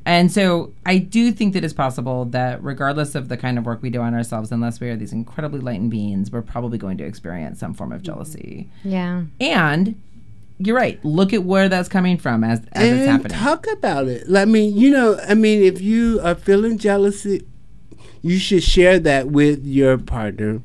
[0.04, 3.82] and so I do think that it's possible that regardless of the kind of work
[3.82, 7.04] we do on ourselves, unless we are these incredibly enlightened beings, we're probably going to
[7.04, 8.12] experience some form of mm-hmm.
[8.12, 8.70] jealousy.
[8.84, 9.24] Yeah.
[9.40, 10.00] And
[10.66, 11.02] you're right.
[11.04, 13.38] Look at where that's coming from as, as and it's happening.
[13.38, 14.24] talk about it.
[14.34, 17.46] I mean, you know, I mean, if you are feeling jealousy,
[18.22, 20.62] you should share that with your partner.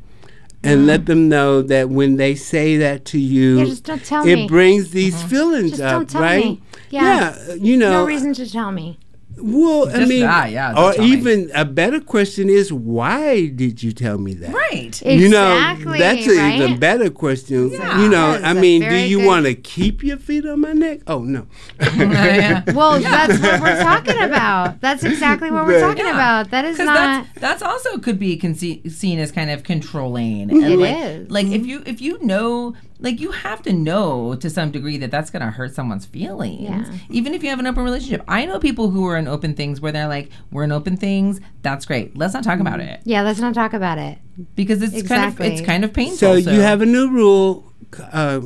[0.64, 4.28] And let them know that when they say that to you, Yeah, just don't tell
[4.28, 4.48] it me.
[4.50, 5.28] brings these mm-hmm.
[5.30, 6.44] feelings Just up, don't tell right?
[6.44, 6.62] me.
[6.90, 7.38] Yeah.
[7.48, 7.92] Yeah, you know.
[7.92, 9.00] No reason to tell me.
[9.40, 11.12] Well, I mean, that, yeah, or tell me.
[11.12, 14.54] even a better question is, why did you tell me that?
[14.54, 15.02] right.
[15.06, 16.56] You know, Exactly, that's an right?
[16.62, 17.70] even better question.
[17.72, 18.02] Yeah.
[18.02, 20.46] You know, That is I a mean, do you good- want to keep your feet
[20.46, 21.02] on my neck?
[21.08, 21.46] Oh no.
[21.98, 22.64] Yeah.
[22.74, 24.82] Well, that's what we're talking about.
[24.82, 26.14] That's exactly what we're talking Yeah.
[26.14, 26.52] about.
[26.52, 26.96] That is 'Cause not.
[26.96, 30.50] that's, that's also could be conce- seen as kind of controlling.
[30.50, 31.32] And It like, is.
[31.32, 31.66] Like if mm-hmm.
[31.70, 35.42] you if you know, like you have to know to some degree that that's going
[35.44, 36.62] to hurt someone's feelings.
[36.90, 36.98] Yeah.
[37.10, 39.80] Even if you have an open relationship, I know people who are in open things
[39.80, 41.40] where they're like, "We're in open things.
[41.62, 42.18] That's great.
[42.18, 44.18] Let's not talk about it Yeah, let's not talk about it.
[44.56, 47.64] because it's kind of it's kind of painful." So, you have a new rule.
[47.96, 48.42] c- Uh,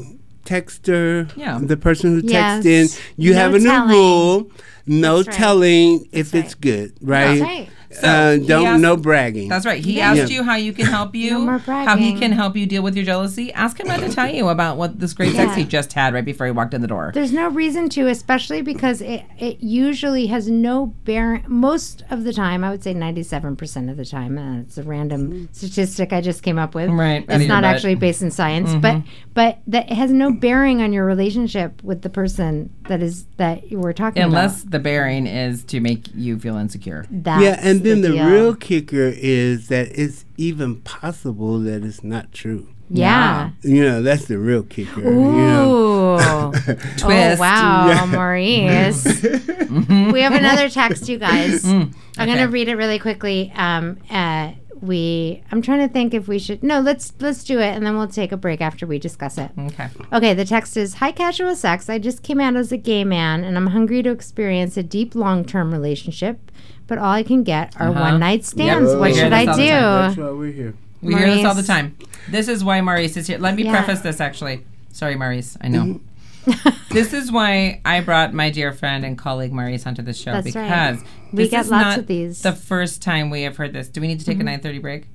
[0.45, 1.59] texter, Yeah.
[1.61, 2.63] the person who Yes.
[2.63, 3.89] texts in, you No have a new telling.
[3.95, 4.51] rule.
[4.87, 5.25] No right.
[5.31, 7.69] telling if That's it's good, right?
[7.91, 8.10] That's right.
[8.43, 9.49] uh, don't asked- no bragging.
[9.49, 9.84] That's right.
[9.84, 10.12] He Yeah.
[10.12, 10.38] asked Yeah.
[10.38, 12.95] you how you can help you, No more how he can help you deal with
[12.95, 13.51] your jealousy.
[13.54, 15.56] Ask him not to tell you about what this great sex Yeah.
[15.58, 17.12] he just had right before he walked in the door.
[17.13, 21.43] There's no reason to, especially because it, it usually has no bearing.
[21.47, 25.49] Most of the time, I would say 97% of the time, uh, it's a random
[25.51, 26.89] statistic I just came up with.
[26.89, 29.01] Right, It's not actually based in science, but
[29.34, 33.71] but that it has no bearing on your relationship with the person that is that
[33.71, 34.41] you were talking Unless about.
[34.41, 37.06] Unless the bearing is to make you feel insecure.
[37.10, 38.26] That's yeah, and then the, deal.
[38.28, 42.67] real kicker is that it's even possible that it's not true.
[42.89, 43.52] yeah.
[43.62, 45.02] You know, that's the real kicker.
[45.02, 45.76] You know.
[45.76, 46.52] Ooh.
[46.98, 47.04] Twist.
[47.04, 49.06] Oh, wow, Maurice.
[49.24, 51.65] we have another text, you guys.
[51.65, 53.52] I'm going to read it really quickly.
[53.56, 56.63] Um, uh, we, I'm trying to think if we should.
[56.63, 59.52] No, let's let's do it, and then we'll take a break after we discuss it.
[59.58, 59.88] Okay.
[60.12, 61.89] Okay, the text is Hi, casual sex.
[61.89, 65.13] I just came out as a gay man, and I'm hungry to experience a deep,
[65.15, 66.52] long term relationship.
[66.88, 68.00] But all I can get are Uh-huh.
[68.02, 68.91] one night stands.
[68.91, 69.70] Yep, What should I all the time.
[69.70, 70.22] That's do?
[70.24, 70.74] why we're here.
[71.02, 71.96] We hear this all the time.
[72.30, 73.38] This is why Maurice is here.
[73.38, 73.72] Let me Yeah.
[73.72, 74.65] preface this actually.
[74.91, 75.58] Sorry, Maurice.
[75.62, 76.00] I know.
[76.91, 80.45] this is why I brought my dear friend and colleague Maurice onto the show That's
[80.45, 81.08] because right.
[81.32, 82.41] We this get is lots not of these.
[82.41, 83.89] The first time we have heard this.
[83.89, 84.67] Do we need to take a mm-hmm.
[84.67, 85.08] 9:30 break?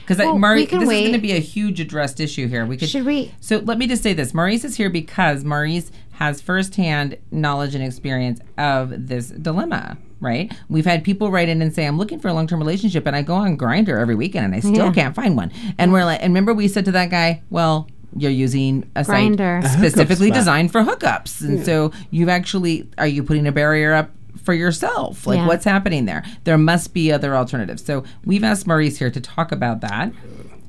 [0.00, 2.66] Because Well, Maurice, this is going to be a huge addressed issue here.
[2.66, 3.32] We could Should we?
[3.40, 7.84] So let me just say this: Maurice is here because Maurice has firsthand knowledge and
[7.84, 9.98] experience of this dilemma.
[10.20, 10.52] Right?
[10.68, 13.22] We've had people write in and say, "I'm looking for a long-term relationship, and I
[13.22, 14.92] go on Grindr every weekend, and I still Yeah.
[14.92, 18.30] can't find one." And we're like, and remember we said to that guy, "Well." You're
[18.30, 19.62] using a Grindr.
[19.62, 20.38] site specifically spot.
[20.38, 24.10] designed for hookups, and so you've actually are you putting a barrier up
[24.44, 25.26] for yourself?
[25.26, 25.46] Like, Yeah.
[25.46, 26.22] what's happening there?
[26.44, 27.84] There must be other alternatives.
[27.84, 30.12] So we've asked Maurice here to talk about that,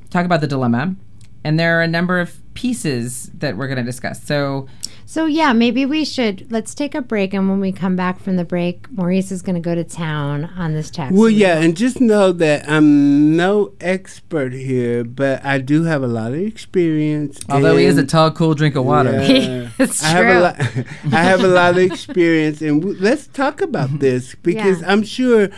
[0.10, 0.96] talk about the dilemma,
[1.44, 4.24] and there are a number of pieces that we're going to discuss.
[4.24, 4.68] So
[5.06, 8.36] So yeah, maybe we should let's take a break, and when we come back from
[8.36, 11.14] the break, Maurice is going to go to town on this text.
[11.16, 16.08] Well, yeah, and just know that I'm no expert here, but I do have a
[16.08, 17.40] lot of experience.
[17.50, 19.22] Although he is a tall, cool drink of water.
[19.24, 19.70] Yeah.
[19.80, 20.38] It's I have true.
[20.38, 20.56] a lot.
[21.14, 24.92] I have a lot of experience, and w- let's talk about this because Yeah.
[24.92, 25.50] I'm sure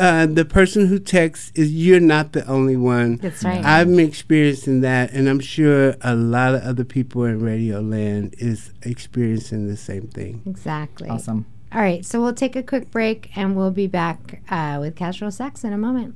[0.00, 3.16] uh, the person who texts is you're not the only one.
[3.16, 3.64] That's right.
[3.64, 8.72] I'm experiencing that, and I'm sure a lot of other people in Radio Land is
[8.82, 10.42] experiencing the same thing.
[10.46, 11.08] exactly.
[11.08, 11.46] Awesome.
[11.72, 15.30] All right, so we'll take a quick break, and we'll be back uh, with casual
[15.30, 16.14] sex in a moment.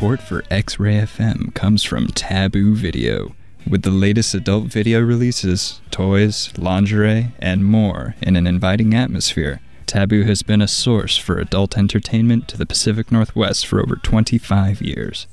[0.00, 3.34] Support for X Ray FM comes from Taboo Video.
[3.68, 10.22] With the latest adult video releases, toys, lingerie, and more in an inviting atmosphere, Taboo
[10.22, 15.26] has been a source for adult entertainment to the Pacific Northwest for over 25 years.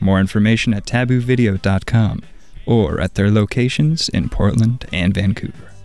[0.00, 2.22] More information at taboovideo.com
[2.64, 5.75] or at their locations in Portland and Vancouver.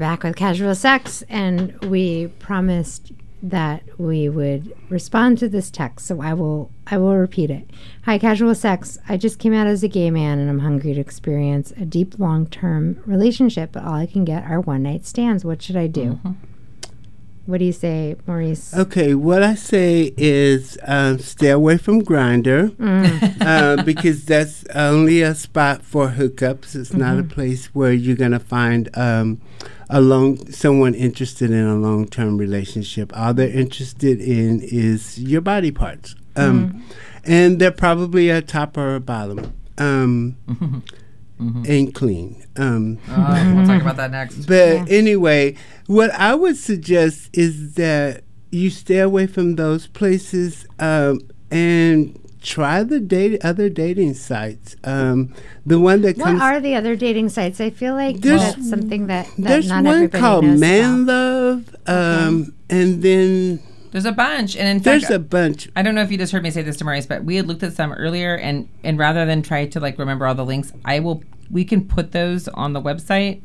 [0.00, 6.06] Back with casual sex, and we promised that we would respond to this text.
[6.06, 7.68] So I will I will repeat it.
[8.06, 8.96] Hi, casual sex.
[9.10, 12.18] I just came out as a gay man, and I'm hungry to experience a deep,
[12.18, 13.72] long term relationship.
[13.72, 15.44] But all I can get are one night stands.
[15.44, 16.18] What should I do?
[17.44, 18.72] What do you say, Maurice?
[18.72, 22.74] Okay, what I say is um, stay away from Grindr
[23.42, 26.74] uh, because that's only a spot for hookups.
[26.74, 29.42] It's not a place where you're gonna find um,
[29.92, 33.12] a long someone interested in a long term relationship.
[33.16, 36.82] All they're interested in is your body parts, um,
[37.24, 40.36] and they're probably a top or a bottom, um,
[41.38, 42.44] and clean.
[42.56, 44.46] Um, Uh, we'll talk about that next.
[44.46, 51.20] but anyway, what I would suggest is that you stay away from those places um,
[51.50, 54.76] and try the date other dating sites.
[54.84, 55.34] Um,
[55.66, 57.60] the one that What comes are the other dating sites?
[57.60, 61.06] I feel like that's something that, that there's not one everybody called knows Man about.
[61.06, 63.60] Love, um, and then
[63.92, 65.68] There's a bunch, and in there's fact, a bunch.
[65.76, 67.46] I don't know if you just heard me say this to Maurice, but we had
[67.46, 70.72] looked at some earlier, and and rather than try to like remember all the links,
[70.84, 73.40] I will we can put those on the website.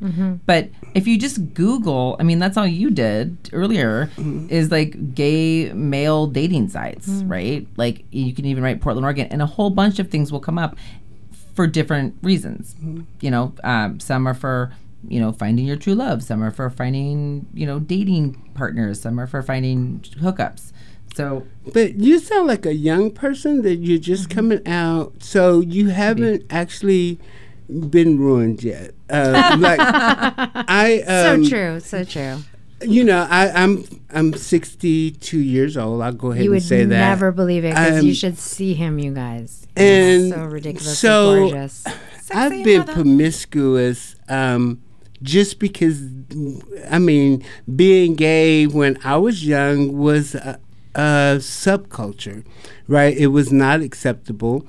[0.45, 4.09] But if you just Google, I mean, that's all you did earlier,
[4.49, 7.67] is like gay male dating sites, right?
[7.77, 10.57] Like you can even write Portland, Oregon, and a whole bunch of things will come
[10.57, 10.77] up
[11.53, 12.75] for different reasons.
[13.21, 14.71] You know, um, some are for
[15.07, 16.23] you know finding your true love.
[16.23, 19.01] Some are for finding you know dating partners.
[19.01, 20.71] Some are for finding hookups.
[21.15, 24.35] So But you sound like a young person that you're just Mm-hmm.
[24.37, 27.19] coming out, so you haven't actually
[27.69, 28.93] been ruined yet.
[29.10, 32.38] Uh, like I, So um, true, so true.
[32.82, 36.01] you know, I, I'm I'm 62 years old.
[36.01, 36.89] I'll go ahead You and would say that.
[36.89, 39.67] never believe it because Um, you should see him, you guys.
[39.75, 41.84] and so ridiculously so- gorgeous.
[42.34, 44.82] I've been promiscuous um,
[45.21, 46.01] just because,
[46.89, 50.60] I mean, being gay when I was young was a,
[50.95, 52.43] a subculture,
[52.88, 53.15] right?
[53.15, 54.65] It was not acceptable.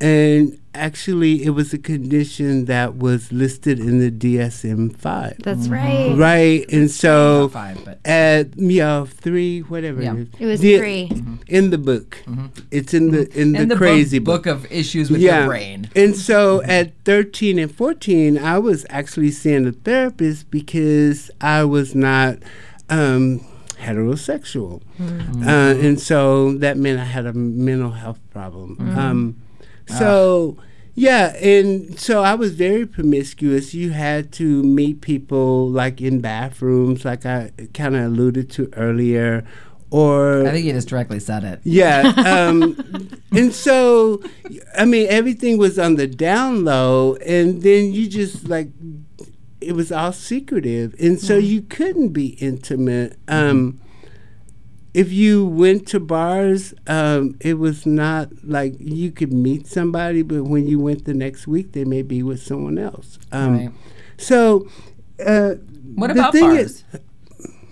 [0.00, 5.36] And actually, it was a condition that was listed in the DSM 5.
[5.42, 6.14] That's right.
[6.16, 10.14] Right, and so Not five, but- at yeah three whatever Yeah.
[10.14, 10.28] it is.
[10.38, 11.10] It was The- three.
[11.48, 12.18] in the book.
[12.70, 14.58] It's in the in the, in the crazy book, book.
[14.60, 15.88] book of issues with your brain.
[15.96, 21.94] And so at 13 and 14, I was actually seeing a therapist because I was
[21.94, 22.38] not
[22.88, 23.40] um,
[23.80, 24.82] heterosexual.
[25.00, 28.76] Uh, and so that meant I had a mental health problem.
[28.98, 29.36] Um,
[29.98, 30.56] so,
[30.94, 33.74] yeah, and so I was very promiscuous.
[33.74, 39.44] You had to meet people like in bathrooms, like I kind of alluded to earlier.
[39.92, 41.60] Or I think you just directly said it.
[41.64, 42.12] yeah.
[42.48, 44.22] Um, and so,
[44.78, 48.68] I mean, everything was on the down low, and then you just like,
[49.60, 50.94] it was all secretive.
[51.00, 53.18] And so you couldn't be intimate.
[53.26, 53.80] Um,
[54.92, 60.44] if you went to bars, um, it was not like you could meet somebody, but
[60.44, 63.18] when you went the next week, they may be with someone else.
[63.32, 63.70] Um, Right.
[64.18, 64.68] So,
[65.24, 65.54] uh,
[65.94, 66.58] What the about thing bars?
[66.60, 66.84] is-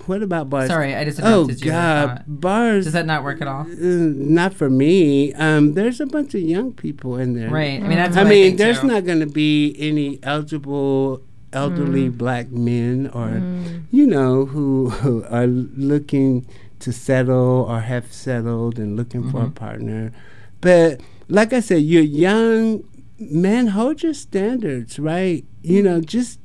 [0.07, 0.69] what about bars?
[0.69, 1.71] Sorry, I just Oh interrupted you.
[1.71, 2.85] God, bars.
[2.85, 3.63] Does that not work at all?
[3.63, 5.35] Uh, not for me.
[5.35, 7.51] Um, there's a bunch of young people in there.
[7.51, 7.79] Right.
[7.83, 8.17] I mean, that's.
[8.17, 8.87] I what mean, think, there's too.
[8.87, 11.21] not going to be any eligible
[11.53, 13.43] elderly black men or,
[13.91, 16.47] you know, who, who are looking
[16.81, 20.13] to settle or have settled and looking for a partner.
[20.61, 22.85] But like I said, you're young.
[23.19, 25.45] Man, hold your standards, right?
[25.63, 26.39] You know, just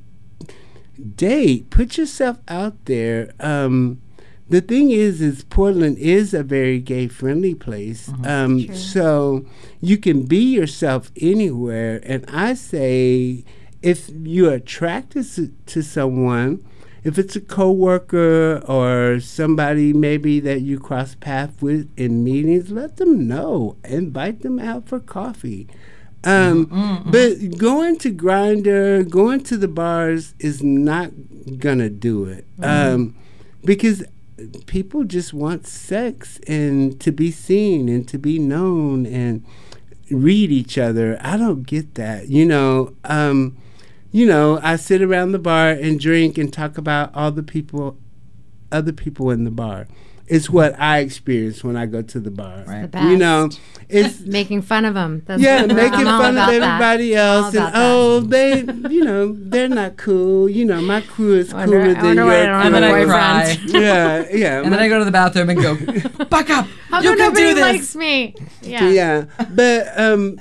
[1.16, 1.70] date.
[1.70, 3.34] Put yourself out there.
[3.40, 4.02] Um,
[4.50, 8.10] the thing is, is Portland is a very gay friendly place.
[8.26, 9.46] Um, so
[9.82, 12.02] you can be yourself anywhere.
[12.04, 13.46] And I say,
[13.82, 16.64] if you're attracted to, to someone,
[17.04, 22.98] if it's a coworker or somebody maybe that you cross paths with in meetings, let
[22.98, 23.78] them know.
[23.84, 25.68] Invite them out for coffee.
[26.24, 31.12] Um, Mm-hmm, but going to Grindr, going to the bars is not
[31.60, 32.46] gonna do it.
[32.58, 32.94] Mm-hmm.
[32.94, 33.16] Um,
[33.66, 34.04] because
[34.66, 39.46] people just want sex and to be seen and to be known and
[40.10, 41.18] read each other.
[41.22, 42.30] I don't get that.
[42.30, 43.58] You know, um,
[44.14, 47.98] you know, I sit around the bar and drink and talk about all the people,
[48.72, 49.88] other people in the bar.
[50.34, 52.64] It's what I experience when I go to the bar.
[52.66, 52.92] Right.
[52.92, 53.50] The You know,
[53.90, 55.22] it's Making fun of them.
[55.28, 56.54] That's yeah, making fun of about that.
[56.54, 57.74] everybody else, and that.
[57.76, 60.50] oh, they, you know, they're not cool.
[60.50, 62.76] You know, my crew is I wonder- cooler than wonder your I don't crew.
[62.76, 63.58] And then I cry.
[63.68, 66.66] yeah, yeah, And then I go to the bathroom and go, back up.
[66.90, 67.62] How you can nobody do this.
[67.62, 68.36] likes me?
[68.62, 68.90] Yeah.
[68.90, 70.40] yeah, but um,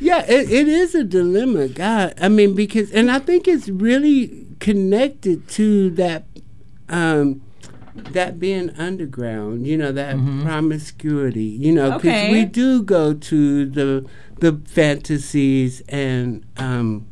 [0.00, 1.68] yeah, it, it is a dilemma.
[1.68, 6.24] God, I mean, because, and I think it's really connected to that,
[6.88, 7.40] um,
[7.94, 9.66] that being underground.
[9.66, 11.44] You know, that promiscuity.
[11.44, 12.32] You know, because Okay.
[12.32, 14.06] we do go to the
[14.40, 17.06] the fantasies and um.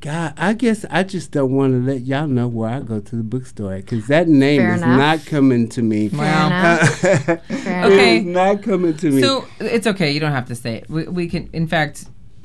[0.00, 3.16] God, I guess I just don't want to let y'all know where I go to
[3.16, 4.98] the bookstore because that name Fair is enough.
[4.98, 6.10] not coming to me.
[6.10, 6.78] Fair Wow.
[6.86, 8.16] Fair Okay.
[8.18, 9.22] It is not coming to me.
[9.22, 10.12] So it's okay.
[10.12, 10.90] You don't have to say it.
[10.90, 12.04] We, we can, in fact,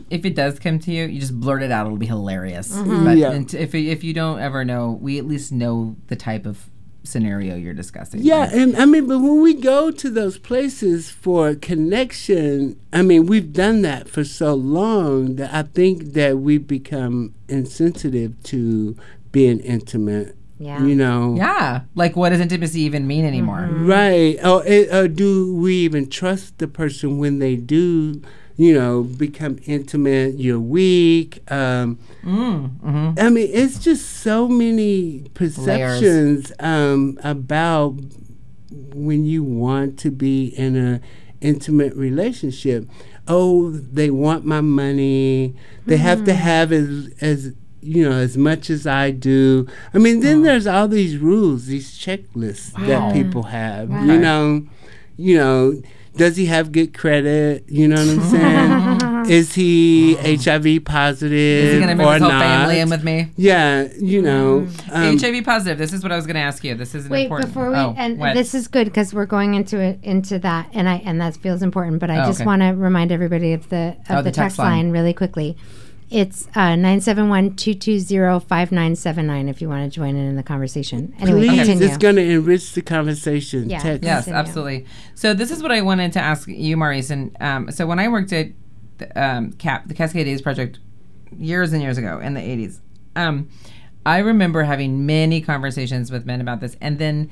[0.10, 1.86] if it does come to you, you just blurt it out.
[1.86, 2.72] It'll be hilarious.
[2.76, 3.04] Mm-hmm.
[3.06, 3.32] But Yeah.
[3.32, 6.68] and if if you don't ever know, we at least know the type of
[7.04, 8.22] scenario you're discussing.
[8.22, 13.26] Yeah, and I mean, but when we go to those places for connection, I mean,
[13.26, 18.96] we've done that for so long that I think that we've become insensitive to
[19.32, 20.36] being intimate.
[20.60, 20.84] Yeah.
[20.86, 21.34] You know.
[21.36, 21.82] Yeah.
[21.96, 23.62] Like, what does intimacy even mean anymore?
[23.62, 23.88] Mm-hmm.
[23.88, 24.46] Right.
[24.46, 28.22] Or, it, or do we even trust the person when they do,
[28.62, 30.38] you know, become intimate?
[30.38, 31.42] You're weak.
[31.52, 37.96] Um, Mm, hmm I mean, it's just so many perceptions um, about
[38.94, 41.02] when you want to be in a
[41.42, 42.88] intimate relationship.
[43.28, 45.56] Oh, they want my money.
[45.88, 49.68] They have to have as as you know as much as I do.
[49.96, 53.90] I mean, then there's all these rules, these checklists that people have.
[53.90, 54.68] You know,
[55.18, 55.82] you know.
[56.16, 57.64] Does he have good credit?
[57.68, 59.26] You know what I'm saying?
[59.32, 62.42] Is he HIV positive Is he going to bring or his whole not?
[62.42, 63.28] family in with me?
[63.38, 64.68] Yeah, you know.
[64.92, 65.78] Um, HIV positive.
[65.78, 66.74] This is what I was going to ask you.
[66.76, 67.50] This is Wait, important.
[67.54, 68.34] before we oh, and what?
[68.34, 71.62] this is good because we're going into it into that, and I and that feels
[71.62, 72.00] important.
[72.00, 72.46] But I Oh, just okay.
[72.48, 74.86] want to remind everybody of the of Oh, the, the text text line.
[74.86, 75.56] line really quickly.
[76.12, 81.16] It's uh, 971-220-5979 if you want to join in in the conversation.
[81.20, 81.88] Anyway, please, continue.
[81.88, 83.70] it's going to enrich the conversation.
[83.70, 83.80] Yeah.
[83.80, 84.04] Text.
[84.04, 84.40] Yes, Continue.
[84.40, 84.86] absolutely.
[85.16, 87.12] So this is what I wanted to ask you, Maurice.
[87.12, 88.48] And um, so when I worked at
[88.98, 90.80] the, um, CAP, the Cascade AIDS Project,
[91.38, 92.82] years and years ago in the '80s,
[93.16, 93.48] um,
[94.06, 97.32] I remember having many conversations with men about this, and then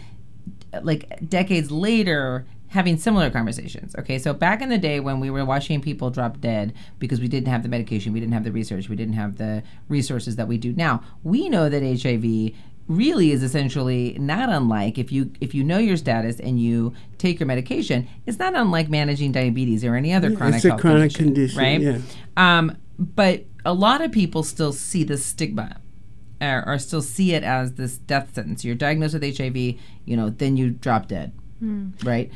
[0.82, 3.96] like decades later having similar conversations.
[3.98, 7.28] Okay, so back in the day when we were watching people drop dead because we
[7.28, 10.48] didn't have the medication, we didn't have the research, we didn't have the resources that
[10.48, 12.54] we do now, we know that HIV
[12.88, 17.40] really is essentially not unlike if you if you know your status and you take
[17.40, 21.14] your medication, it's not unlike managing diabetes or any other chronic it's a health chronic
[21.14, 21.80] condition, right?
[21.80, 22.00] yeah.
[22.36, 25.80] Um, but a lot of people still see the stigma
[26.42, 28.66] or, or still see it as this death sentence.
[28.66, 31.32] You're diagnosed with HIV, you know, then you drop dead,
[32.04, 32.32] right?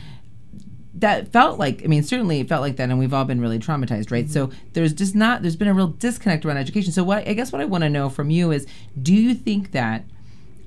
[0.95, 3.57] That felt like, I mean, certainly it felt like that, and we've all been really
[3.57, 4.29] traumatized, right?
[4.29, 6.91] So there's just not, there's been a real disconnect around education.
[6.91, 8.67] So what I guess what I want to know from you is,
[9.01, 10.05] do you think that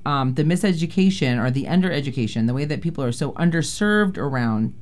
[0.05, 4.73] um, the miseducation or the undereducation, the way that people are so underserved around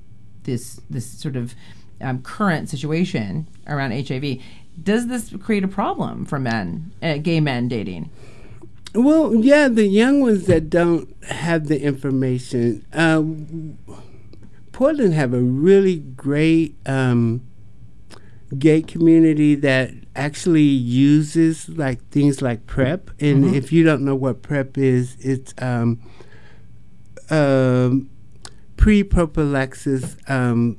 [0.44, 1.56] this this sort of
[2.00, 4.40] um, current situation around HIV,
[4.82, 8.12] does this create a problem for men, uh, gay men dating?
[8.94, 12.86] Well, yeah, the young ones that don't have the information.
[12.94, 13.24] Uh,
[14.76, 17.42] Portland have a really great um,
[18.60, 23.10] gay community that actually uses like things like PrEP.
[23.22, 26.02] And if you don't know what PrEP is, it's um,
[27.30, 28.10] um,
[28.76, 30.18] pre-prophylaxis.
[30.28, 30.78] Um,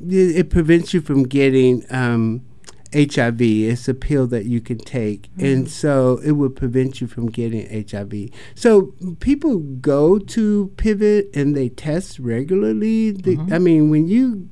[0.00, 2.45] it, it prevents you from getting um,
[2.94, 3.40] HIV.
[3.40, 5.66] It's a pill that you can take, and mm-hmm.
[5.66, 8.30] so it would prevent you from getting HIV.
[8.54, 13.10] So people go to Pivot and they test regularly.
[13.10, 13.52] The, mm-hmm.
[13.52, 14.48] I mean, when you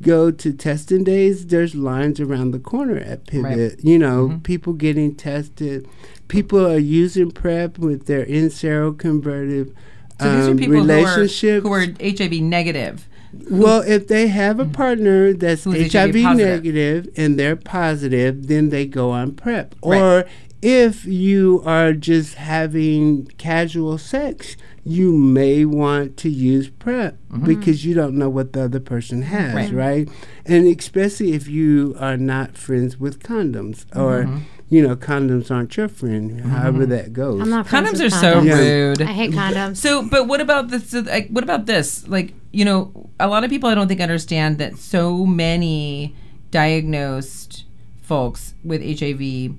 [0.00, 3.84] go to testing days, there's lines around the corner at Pivot.
[3.84, 4.38] You know, mm-hmm.
[4.40, 5.88] people getting tested.
[6.28, 9.74] People are using PrEP with their in seroconvertive
[10.20, 13.08] So these are um, people who are, who are HIV negative.
[13.50, 19.10] Well, if they have a partner that's HIV, negative and they're positive, then they go
[19.10, 19.74] on PrEP.
[19.84, 20.00] Right.
[20.00, 20.24] Or
[20.60, 27.94] if you are just having casual sex, you may want to use PrEP because you
[27.94, 29.72] don't know what the other person has, Right.
[29.72, 30.08] right?
[30.46, 34.28] And especially if you are not friends with condoms or,
[34.72, 37.42] you know, condoms aren't your friend, however that goes.
[37.42, 38.46] I'm not Condoms with are so condoms.
[38.46, 38.56] Yeah.
[38.56, 39.02] rude.
[39.02, 39.76] I hate condoms.
[39.76, 40.94] So, but what about this?
[40.94, 42.08] Like, what about this?
[42.08, 46.16] Like, you know, a lot of people I don't think understand that so many
[46.50, 47.64] diagnosed
[48.00, 49.56] folks with HIV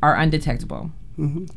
[0.00, 0.92] are undetectable.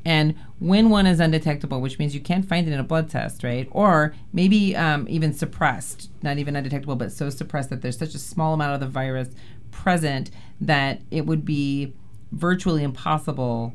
[0.04, 3.44] And when one is undetectable, which means you can't find it in a blood test,
[3.44, 3.68] right?
[3.72, 8.20] Or maybe um, even suppressed, not even undetectable, but so suppressed that there's such a
[8.20, 9.30] small amount of the virus
[9.72, 10.30] present
[10.62, 11.94] that it would be
[12.36, 13.74] virtually impossible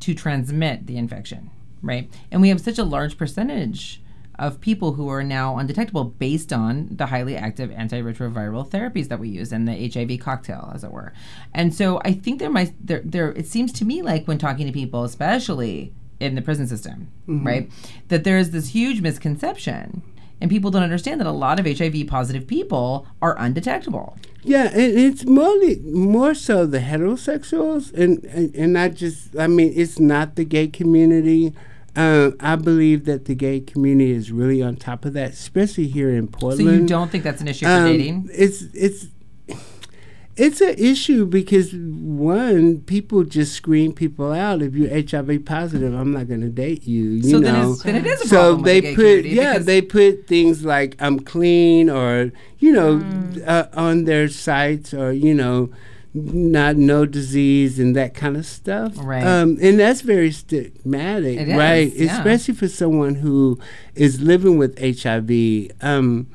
[0.00, 1.50] to transmit the infection,
[1.82, 2.08] right?
[2.30, 4.00] And we have such a large percentage
[4.38, 9.28] of people who are now undetectable based on the highly active antiretroviral therapies that we
[9.28, 11.12] use and the HIV cocktail, as it were.
[11.52, 14.66] And so I think there might there there it seems to me like when talking
[14.66, 17.46] to people, especially in the prison system, mm-hmm.
[17.46, 17.70] right,
[18.08, 20.02] that there is this huge misconception.
[20.40, 24.16] And people don't understand that a lot of HIV positive people are undetectable.
[24.44, 25.52] Yeah, and it's more
[25.84, 29.36] more so the heterosexuals, and, and and not just.
[29.36, 31.54] I mean, it's not the gay community.
[31.96, 36.10] Um, I believe that the gay community is really on top of that, especially here
[36.10, 36.68] in Portland.
[36.68, 38.30] So you don't think that's an issue for Um, dating?
[38.32, 39.08] It's it's
[40.38, 44.62] it's an issue because one, people just screen people out.
[44.62, 47.04] If you're HIV positive, I'm not going to date you.
[47.10, 47.60] You So then know.
[47.72, 50.96] it's- then it is a so problem they the put yeah they put things like
[51.00, 53.46] I'm clean or you know Mm.
[53.46, 55.70] uh, on their sites or you know
[56.14, 58.94] not no disease and that kind of stuff.
[58.96, 59.22] Right.
[59.24, 61.92] Um, and that's very stigmatic, It is, right?
[61.94, 62.16] yeah.
[62.16, 63.58] Especially for someone who
[63.94, 65.70] is living with HIV.
[65.82, 66.26] Um,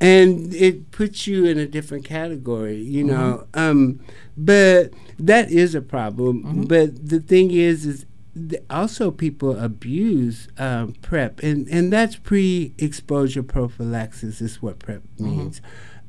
[0.00, 3.46] and it puts you in a different category, you know.
[3.54, 4.00] Um,
[4.36, 6.64] but that is a problem.
[6.66, 8.06] But the thing is, is
[8.70, 15.60] also people abuse um, PrEP, and and that's pre-exposure prophylaxis is what PrEP means,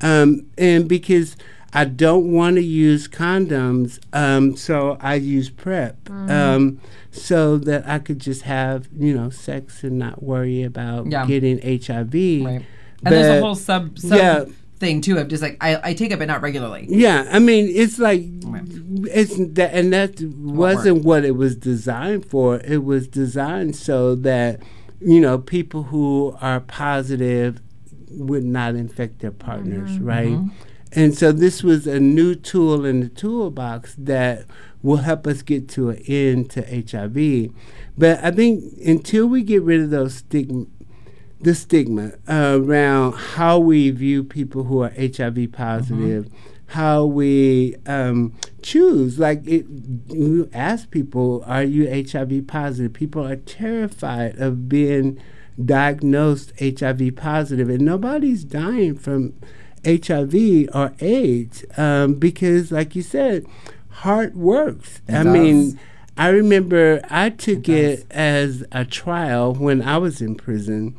[0.02, 1.36] um, and because.
[1.74, 6.82] I don't want to use condoms, um, so I use PrEP, um,
[7.12, 11.26] so that I could just have, you know, sex and not worry about Yeah.
[11.26, 12.44] getting HIV.
[12.44, 12.66] Right.
[13.06, 14.46] And there's a whole sub, sub yeah.
[14.78, 16.86] thing too of just like I, I take it but not regularly.
[16.90, 18.64] Yeah, I mean, it's like Right.
[18.66, 22.60] it's that, and that wasn't what it was designed for.
[22.60, 24.62] It was designed so that
[25.00, 27.60] you know people who are positive
[28.10, 30.06] would not infect their partners, mm-hmm.
[30.06, 30.28] right?
[30.28, 30.50] Mm-hmm.
[30.94, 34.46] And so this was a new tool in the toolbox that
[34.84, 37.54] will help us get to an end to HIV.
[37.98, 40.66] But I think until we get rid of those stigma,
[41.42, 46.30] the stigma around how we view people who are HIV positive,
[46.68, 49.20] how we um, choose.
[49.20, 49.66] Like, it,
[50.08, 55.20] you ask people, "Are you HIV positive?" People are terrified of being
[55.64, 59.34] diagnosed HIV positive, and nobody's dying from
[59.86, 63.46] HIV or AIDS um, because, like you said,
[63.90, 65.02] HAART works.
[65.08, 65.34] It I does.
[65.34, 65.80] mean.
[66.18, 70.96] I remember I took it, as a trial when I was in prison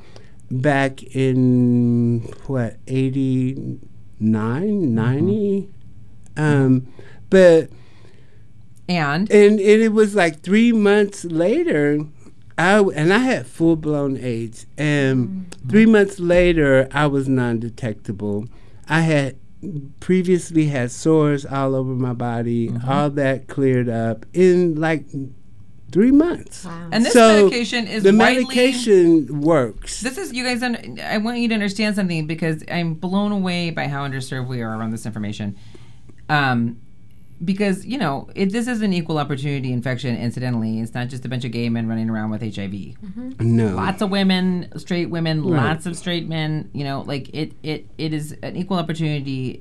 [0.53, 3.80] back in what 89
[4.20, 4.94] mm-hmm.
[4.94, 5.68] 90
[6.36, 6.86] um
[7.30, 7.70] but
[8.88, 9.30] And?
[9.30, 12.00] And, and it was like 3 months later
[12.59, 18.46] I, and I had full blown AIDS and 3 months later I was non-detectable.
[18.88, 19.36] I had
[20.00, 22.88] previously had sores all over my body mm-hmm.
[22.88, 24.26] all that cleared up.
[24.34, 25.07] In like
[25.93, 26.88] 3 months Wow.
[26.90, 30.62] and this So, medication is the widely, medication works This is you guys.
[30.62, 34.76] I want you to understand something because I'm blown away by how underserved we are
[34.76, 35.55] around this information.
[36.28, 36.78] Um,
[37.45, 40.16] because you know it, this is an equal opportunity infection.
[40.16, 42.95] Incidentally, it's not just a bunch of gay men running around with HIV.
[43.40, 45.62] no Lots of women, straight women, Right.
[45.64, 46.70] lots of straight men.
[46.72, 47.53] You know, like it.
[47.64, 49.61] It it is an equal opportunity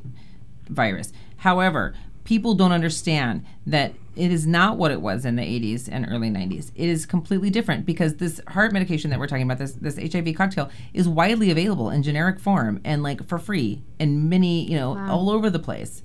[0.70, 1.12] virus.
[1.38, 6.06] However, people don't understand that it is not what it was in the 80s and
[6.10, 6.72] early 90s.
[6.76, 10.36] It is completely different because this HAART medication that we're talking about, this this HIV
[10.36, 14.98] cocktail, is widely available in generic form and like for free in many, you know,
[15.10, 16.04] all over the place.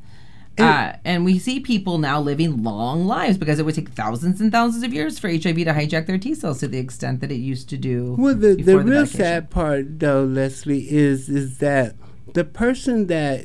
[0.59, 4.51] Uh, and we see people now living long lives because it would take thousands and
[4.51, 7.37] thousands of years for HIV to hijack their T cells to the extent that it
[7.37, 8.15] used to do.
[8.19, 11.97] Well, the, the real sad part, though, Leslie, is is that
[12.33, 13.45] the person that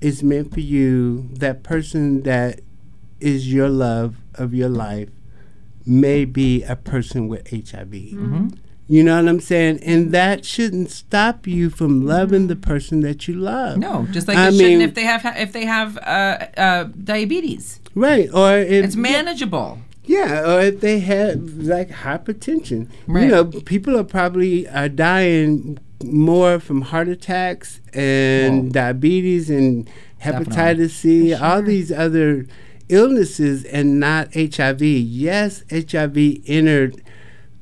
[0.00, 2.60] is meant for you, that person that
[3.20, 5.08] is your love of your life,
[5.84, 7.88] may be a person with HIV.
[7.88, 8.48] Mm-hmm.
[8.88, 9.80] You know what I'm saying?
[9.82, 13.78] And that shouldn't stop you from loving the person that you love.
[13.78, 16.84] No, just like I it shouldn't mean- if they have if they have uh, uh,
[16.84, 17.80] diabetes.
[17.94, 18.28] Right.
[18.32, 19.78] Or if, It's manageable.
[20.04, 22.88] Yeah, or if they have like hypertension.
[23.08, 23.24] Right.
[23.24, 29.90] You know, people are probably are dying more from heart attacks and diabetes and
[30.22, 30.54] definitely.
[30.54, 32.46] hepatitis C, For all these other
[32.88, 34.82] illnesses and not HIV.
[34.82, 36.16] Yes, HIV
[36.46, 37.02] entered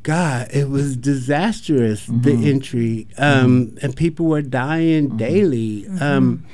[0.03, 2.21] God, it was disastrous Mm-hmm.
[2.23, 3.07] the entry.
[3.17, 5.87] Um and people were dying daily.
[6.01, 6.45] Um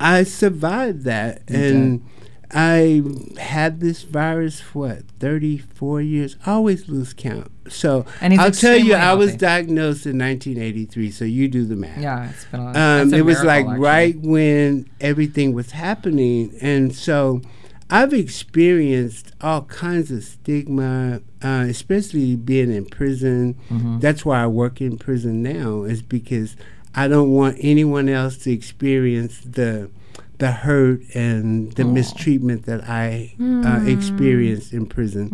[0.00, 2.02] I survived that and
[2.50, 3.02] I
[3.38, 6.36] had this virus for what, 34 years.
[6.46, 7.50] I always lose count.
[7.68, 11.10] So And I'll tell you, extremely I was diagnosed in 1983.
[11.10, 12.00] So you do the math.
[12.00, 13.80] Yeah, it's been a Um, a it was miracle, like actually.
[13.80, 16.54] right when everything was happening.
[16.62, 17.42] And so
[17.90, 23.54] I've experienced all kinds of stigma, uh, especially being in prison.
[23.70, 24.00] Mm-hmm.
[24.00, 26.54] That's why I work in prison now, is because
[26.94, 29.90] I don't want anyone else to experience the
[30.38, 33.34] the hurt and the mistreatment that I
[33.66, 35.30] uh, experienced in prison.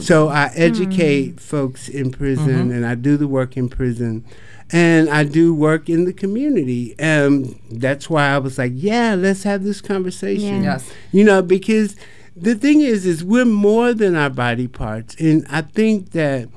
[0.00, 4.24] So I educate folks in prison, and I do the work in prison,
[4.70, 6.94] and I do work in the community.
[6.98, 10.62] And that's why I was like, yeah, let's have this conversation.
[10.62, 10.72] Yeah.
[10.72, 10.92] Yes.
[11.12, 11.96] You know, because
[12.36, 16.48] the thing is, is we're more than our body parts, and I think that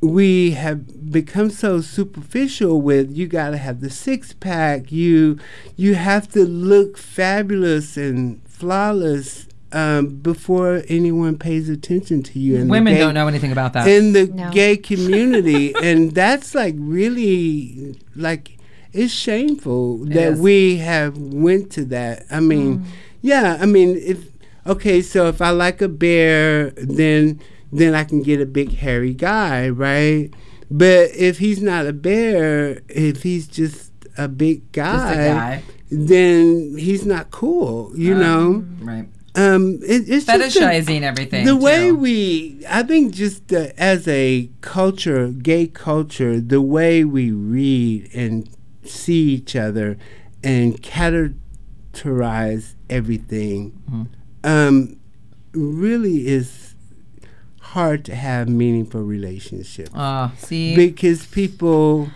[0.00, 5.36] we have become so superficial with you got to have the six pack you
[5.74, 12.70] you have to look fabulous and flawless um, before anyone pays attention to you and
[12.70, 13.86] Women gay- don't know anything about that.
[13.86, 14.50] in the No.
[14.50, 18.56] gay community and that's like really like
[18.92, 20.40] it's shameful It that is.
[20.40, 22.84] we have went to that i mean
[23.20, 24.18] yeah i mean if
[24.66, 27.38] okay so if i like a bear then
[27.70, 30.30] then i can get a big hairy guy right
[30.70, 35.62] but if he's not a bear if he's just a big guy, Just a guy.
[35.90, 39.08] then he's not cool you Um, know Right.
[39.38, 41.44] Um it, it's Fetishizing everything.
[41.46, 47.30] the way we i think just uh, as a culture gay culture the way we
[47.30, 48.48] read and
[48.84, 49.96] see each other
[50.42, 54.02] and categorize everything Mm-hmm.
[54.44, 54.96] um,
[55.52, 56.74] really is
[57.60, 60.74] hard to have meaningful relationships Oh, see.
[60.76, 62.10] because people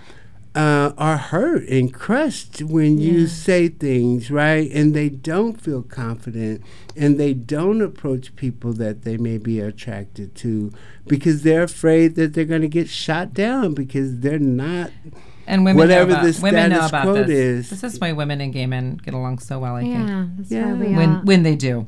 [0.54, 6.60] uh, are hurt and crushed when you say things right and they don't feel confident
[6.94, 10.70] and they don't approach people that they may be attracted to
[11.06, 14.90] because they're afraid that they're going to get shot down because they're not
[15.46, 17.30] and women whatever know about, the women know about quo this.
[17.30, 17.70] is.
[17.70, 19.74] This is why women and gay men get along so well.
[19.76, 20.66] I think Yeah, that's Yeah.
[20.66, 21.86] why we when all, when they do.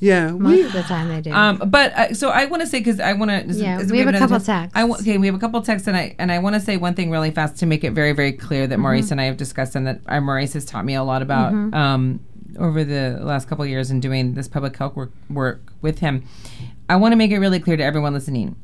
[0.00, 1.32] Yeah most we, of the time they do.
[1.32, 3.54] Um, but uh, so I want to say because I want to.
[3.54, 4.76] Yeah, we have a couple texts.
[4.76, 6.76] I w- okay, we have a couple texts, and I and I want to say
[6.76, 9.36] one thing really fast to make it very very clear that Maurice and I have
[9.36, 12.20] discussed, and that uh, Maurice has taught me a lot about um,
[12.58, 16.24] over the last couple of years in doing this public health work work with him.
[16.88, 18.56] I want to make it really clear to everyone listening.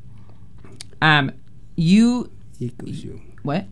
[1.01, 1.33] Um,
[1.77, 3.67] you equals you what?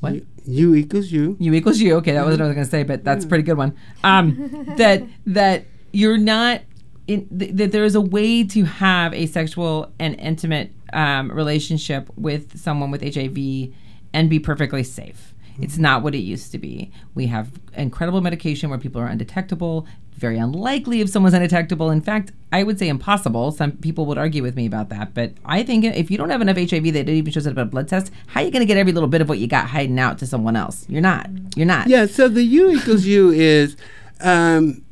[0.00, 0.14] What?
[0.14, 1.96] you, you equals you You equals you.
[1.96, 3.76] Okay, that was what I was going to say, but that's a pretty good one.
[4.02, 6.62] Um, that that you're not
[7.10, 12.08] in, th- that there is a way to have a sexual and intimate um, relationship
[12.16, 13.74] with someone with HIV
[14.12, 15.34] and be perfectly safe.
[15.60, 16.90] It's not what it used to be.
[17.14, 19.86] We have incredible medication where people are undetectable.
[20.16, 21.90] Very unlikely if someone's undetectable.
[21.90, 23.50] In fact, I would say impossible.
[23.50, 26.40] Some people would argue with me about that, but I think if you don't have
[26.40, 28.60] enough HIV that it even shows up at a blood test, how are you going
[28.60, 30.86] to get every little bit of what you got hiding out to someone else?
[30.88, 31.28] You're not.
[31.56, 31.88] You're not.
[31.88, 33.76] Yeah, so the U equals U is
[34.20, 34.82] um,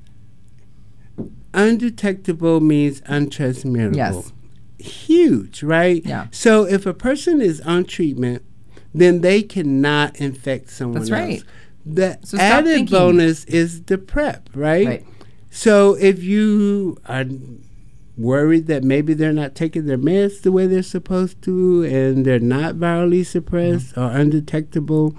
[1.58, 3.96] undetectable means untransmittable.
[3.96, 4.32] Yes.
[4.78, 6.04] Huge, right?
[6.06, 6.28] Yeah.
[6.30, 8.42] So if a person is on treatment,
[8.94, 11.20] then they cannot infect someone That's else.
[11.20, 11.42] right.
[11.84, 14.86] The So added bonus is the prep, right?
[14.86, 15.06] Right.
[15.50, 17.24] So if you are
[18.16, 22.38] worried that maybe they're not taking their meds the way they're supposed to and they're
[22.40, 24.00] not virally suppressed Mm-hmm.
[24.00, 25.14] or undetectable,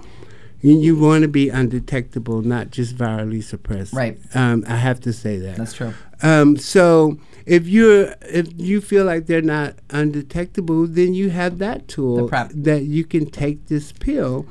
[0.60, 3.92] you, you want to be undetectable, not just virally suppressed.
[3.92, 4.18] Right.
[4.34, 5.56] Um, I have to say that.
[5.56, 5.94] That's true.
[6.22, 11.88] Um, so if you're if you feel like they're not undetectable, then you have that
[11.88, 14.46] tool that you can take this pill,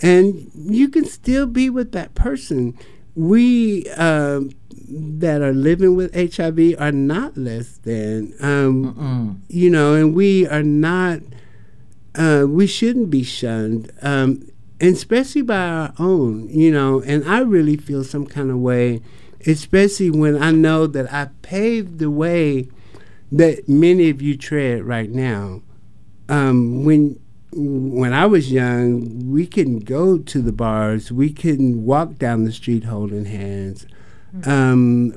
[0.00, 2.78] and you can still be with that person.
[3.16, 4.50] We um,
[4.88, 10.62] that are living with HIV are not less than, um, you know, and we are
[10.62, 11.20] not.
[12.16, 14.48] Uh, we shouldn't be shunned, um,
[14.80, 17.00] and especially by our own, you know.
[17.02, 19.00] And I really feel some kind of way,
[19.46, 22.68] especially when I know that I paved the way
[23.32, 25.62] that many of you tread right now.
[26.28, 27.18] Um, when
[27.56, 31.12] when I was young, we couldn't go to the bars.
[31.12, 33.86] We couldn't walk down the street holding hands.
[34.44, 35.16] Um,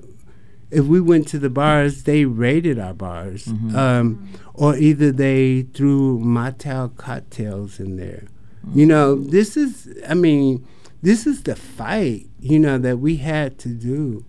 [0.69, 6.19] if we went to the bars, they raided our bars, um, or either they threw
[6.19, 8.25] motel cocktails in there.
[8.73, 9.87] You know, this is.
[10.07, 10.65] I mean,
[11.01, 12.27] this is the fight.
[12.39, 14.25] You know that we had to do.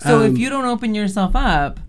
[0.00, 1.80] So Um, if you don't open yourself up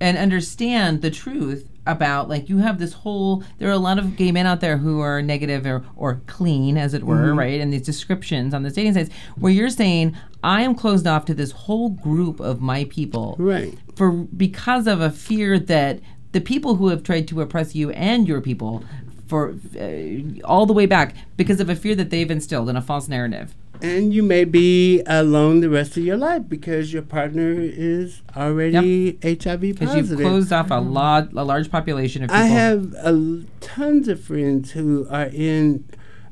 [0.00, 4.16] and understand the truth about like you have this whole there are a lot of
[4.16, 7.38] gay men out there who are negative or, or clean as it were Mm-hmm.
[7.38, 11.26] right and these descriptions on the dating sites where you're saying i am closed off
[11.26, 13.74] to this whole group of my people Right.
[13.96, 16.00] for because of a fear that
[16.32, 18.82] the people who have tried to oppress you and your people
[19.26, 22.82] for uh, all the way back because of a fear that they've instilled in a
[22.82, 27.50] false narrative And you may be alone the rest of your life because your partner
[27.58, 29.78] is already HIV positive.
[29.78, 33.18] because you've closed off a lot a large population of people I have uh,
[33.60, 35.84] tons of friends who are in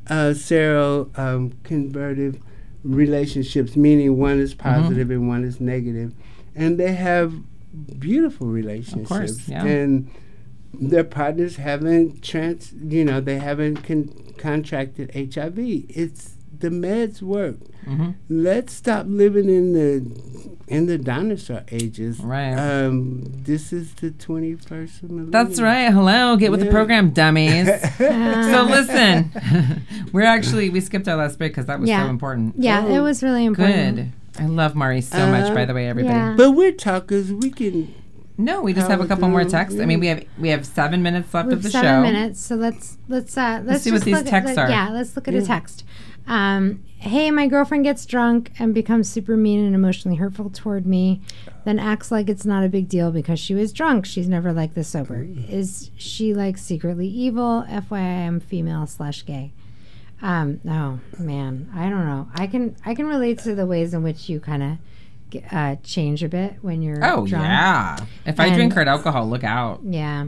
[0.09, 2.39] uh, sero um, convertive
[2.85, 4.83] relationships, meaning one is Mm-hmm.
[4.83, 6.13] positive and one is negative,
[6.55, 7.33] and they have
[7.99, 9.09] beautiful relationships.
[9.09, 9.65] Course, yeah.
[9.65, 10.11] And
[10.75, 15.59] their partners haven't trans, you know, they haven't con- contracted HIV.
[15.59, 17.57] It's the meds work.
[17.87, 18.11] Mm-hmm.
[18.29, 22.21] Let's stop living in the in the dinosaur ages.
[22.21, 22.55] Right.
[22.55, 25.31] Um, this is the 21st millennium.
[25.33, 25.91] That's right.
[25.93, 27.67] Hello, get with the program, dummies.
[27.99, 29.33] so listen,
[30.13, 32.05] we're actually we skipped our last break because that was Yeah.
[32.05, 32.55] so important.
[32.57, 33.97] Yeah, it was really important.
[33.97, 34.13] Good.
[34.39, 35.51] I love Mari so much.
[35.51, 36.15] Uh, By the way, everybody.
[36.17, 36.35] yeah.
[36.37, 37.33] But we're talkers.
[37.33, 37.93] We can.
[38.39, 39.79] No, we just have a couple more texts.
[39.79, 42.01] I mean, we have we have seven minutes left of the seven show.
[42.01, 44.71] minutes, so let's let's uh let's, see what these texts at, are.
[44.71, 45.85] Yeah, let's look at a text.
[46.27, 51.21] Um, hey, my girlfriend gets drunk and becomes super mean and emotionally hurtful toward me,
[51.65, 54.07] then acts like it's not a big deal because she was drunk.
[54.07, 55.27] She's never like this sober.
[55.49, 57.65] Is she like secretly evil?
[57.69, 59.53] FYI, I'm female slash gay.
[60.23, 62.29] Um, oh man, I don't know.
[62.35, 64.79] I can I can relate to the ways in which you kind of
[65.51, 67.45] uh, change a bit when you're Oh drunk.
[67.45, 67.97] yeah.
[68.27, 69.81] If I And- drink hard alcohol, look out.
[69.85, 70.25] Yeah.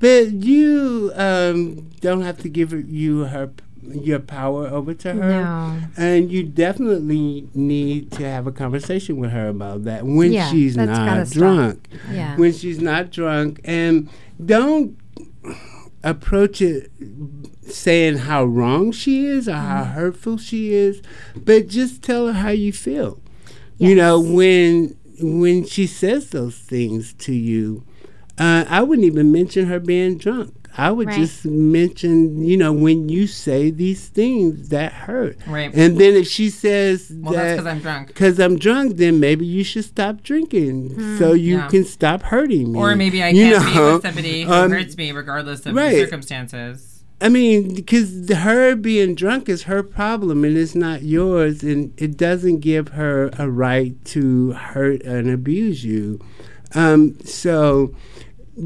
[0.00, 3.50] But you um, don't have to give you her
[3.82, 5.14] your power over to her.
[5.42, 5.78] No.
[5.96, 10.74] And you definitely need to have a conversation with her about that when Yeah, she's
[10.74, 11.38] that's not stop.
[11.38, 11.88] drunk.
[12.12, 12.36] Yeah.
[12.36, 13.60] When she's not drunk.
[13.64, 14.10] And
[14.44, 14.98] don't
[16.04, 16.90] approach it
[17.62, 19.92] saying how wrong she is or how Mm-hmm.
[19.92, 21.02] hurtful she is,
[21.36, 23.20] but just tell her how you feel.
[23.78, 27.84] You know, when when she says those things to you,
[28.38, 30.54] uh, I wouldn't even mention her being drunk.
[30.76, 31.18] I would Right.
[31.18, 35.36] just mention, you know, when you say these things that hurt.
[35.48, 35.74] Right.
[35.74, 38.06] And then if she says Well, that's that because I'm drunk.
[38.08, 41.60] because I'm drunk, then maybe you should stop drinking so you Hmm.
[41.62, 41.68] Yeah.
[41.68, 42.78] can stop hurting me.
[42.78, 43.94] Or maybe I You can't be know?
[43.94, 45.94] with somebody who Um, hurts me regardless of right.
[45.94, 46.87] the circumstances.
[47.20, 52.16] I mean, because her being drunk is her problem and it's not yours, and it
[52.16, 56.20] doesn't give her a right to hurt and abuse you.
[56.74, 57.94] Um, so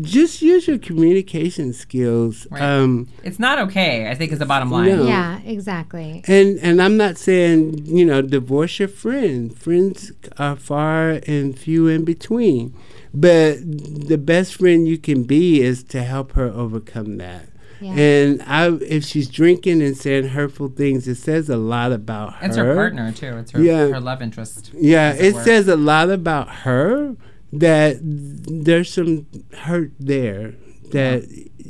[0.00, 2.46] just use your communication skills.
[2.50, 2.62] Right.
[2.62, 4.88] Um, It's not okay, I think is the bottom line.
[4.88, 5.04] No.
[5.06, 6.22] Yeah, exactly.
[6.26, 9.56] and and I'm not saying you know divorce your friend.
[9.56, 12.74] Friends are far and few in between,
[13.14, 17.46] but the best friend you can be is to help her overcome that.
[17.82, 17.92] Yeah.
[17.94, 22.46] And I, if she's drinking and saying hurtful things, it says a lot about her.
[22.46, 23.36] It's her partner too.
[23.38, 23.88] It's her Yeah.
[23.88, 24.70] her love interest.
[24.74, 27.16] Yeah, as it says a lot about her
[27.52, 29.26] that there's some
[29.58, 30.54] hurt there
[30.92, 31.24] that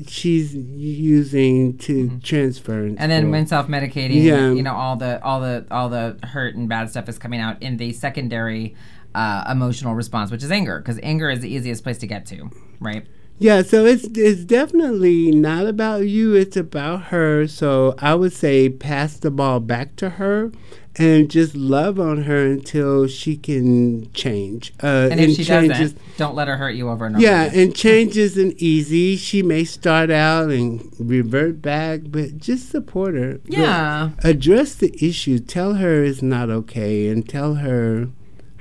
[0.08, 2.88] she's using to transfer.
[2.88, 2.96] Mm-hmm.
[2.98, 4.50] And then when self medicating, Yeah.
[4.52, 7.62] you know, all the all the all the hurt and bad stuff is coming out
[7.62, 8.74] in the secondary
[9.14, 12.50] uh, emotional response, which is anger, because anger is the easiest place to get to,
[12.80, 13.06] right?
[13.38, 17.46] Yeah, so it's it's definitely not about you, it's about her.
[17.48, 20.52] So I would say pass the ball back to her
[20.96, 24.72] and just love on her until she can change.
[24.82, 27.24] Uh, And if she change doesn't, don't let her hurt you over and over.
[27.24, 29.16] yeah, and change isn't easy.
[29.16, 33.40] She may start out and revert back, but just support her.
[33.46, 34.10] Yeah.
[34.22, 35.38] Address the issue.
[35.38, 38.08] Tell her it's not okay and tell her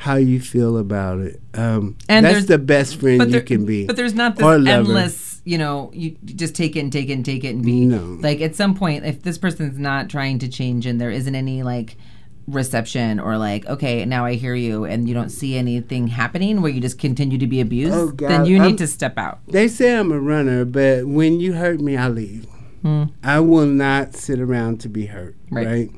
[0.01, 1.39] how you feel about it.
[1.53, 3.85] Um, And that's the best friend but you can be.
[3.85, 7.23] But there's not this endless, you know, you just take it and take it and
[7.23, 8.17] take it and be No.
[8.19, 11.61] like at some point if this person's not trying to change and there isn't any
[11.61, 11.97] like
[12.47, 16.71] reception or like okay now I hear you and you don't see anything happening where
[16.71, 19.39] you just continue to be abused, Oh, then you need I'm- to step out.
[19.47, 22.47] They say I'm a runner, but when you hurt me, I leave.
[23.23, 25.35] I will not sit around to be hurt.
[25.51, 25.67] Right.
[25.67, 25.89] Right.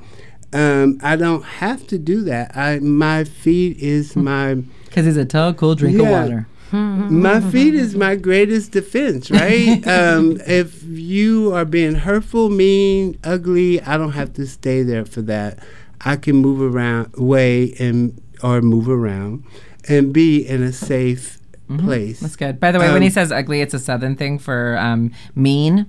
[0.53, 2.55] Um, I don't have to do that.
[2.55, 6.03] I my feet is my Because it's a tall, cool drink Yeah.
[6.05, 6.47] of water.
[6.71, 9.29] my feet is my greatest defense.
[9.29, 9.85] Right.
[9.99, 15.21] um, if you are being hurtful, mean, ugly, I don't have to stay there for
[15.23, 15.59] that.
[16.01, 19.43] I can move around, away, and or move around.
[19.89, 21.39] and be in a safe
[21.79, 22.19] place.
[22.21, 22.57] That's good.
[22.59, 25.87] By the way, when he Um, says ugly, it's a southern thing for um, mean.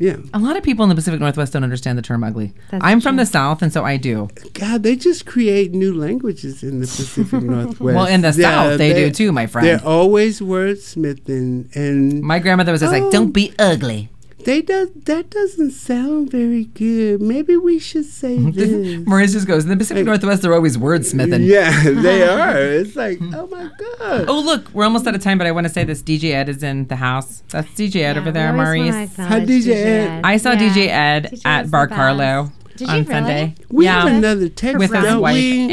[0.00, 0.16] Yeah.
[0.32, 2.54] A lot of people in the Pacific Northwest don't understand the term ugly.
[2.70, 4.30] That's I'm from the South, and so I do.
[4.54, 7.80] God, they just create new languages in the Pacific Northwest.
[7.80, 9.66] Well, in the South, they do too, my friend.
[9.68, 13.10] They're always wordsmithing, and My grandmother was just like, Oh.
[13.10, 14.08] "Don't be ugly."
[14.44, 17.20] They does that doesn't sound very good.
[17.20, 19.06] Maybe we should say this.
[19.06, 22.56] Maurice just goes, "In the Pacific Northwest, they're always wordsmithing." yeah, they are.
[22.58, 24.24] It's like, oh my god.
[24.28, 26.48] Oh, look, we're almost out of time, but I want to say this: DJ Ed
[26.48, 27.42] is in the house.
[27.50, 29.12] That's DJ Ed Yeah, over there, we always wanna Maurice.
[29.12, 30.20] acknowledge DJ Ed?
[30.24, 30.58] I saw Yeah.
[30.58, 31.88] DJ Ed DJ at Bar.
[31.88, 33.12] Carlo Did on you really?
[33.14, 33.54] Sunday.
[33.70, 35.72] We yeah, have another text, with his wife we?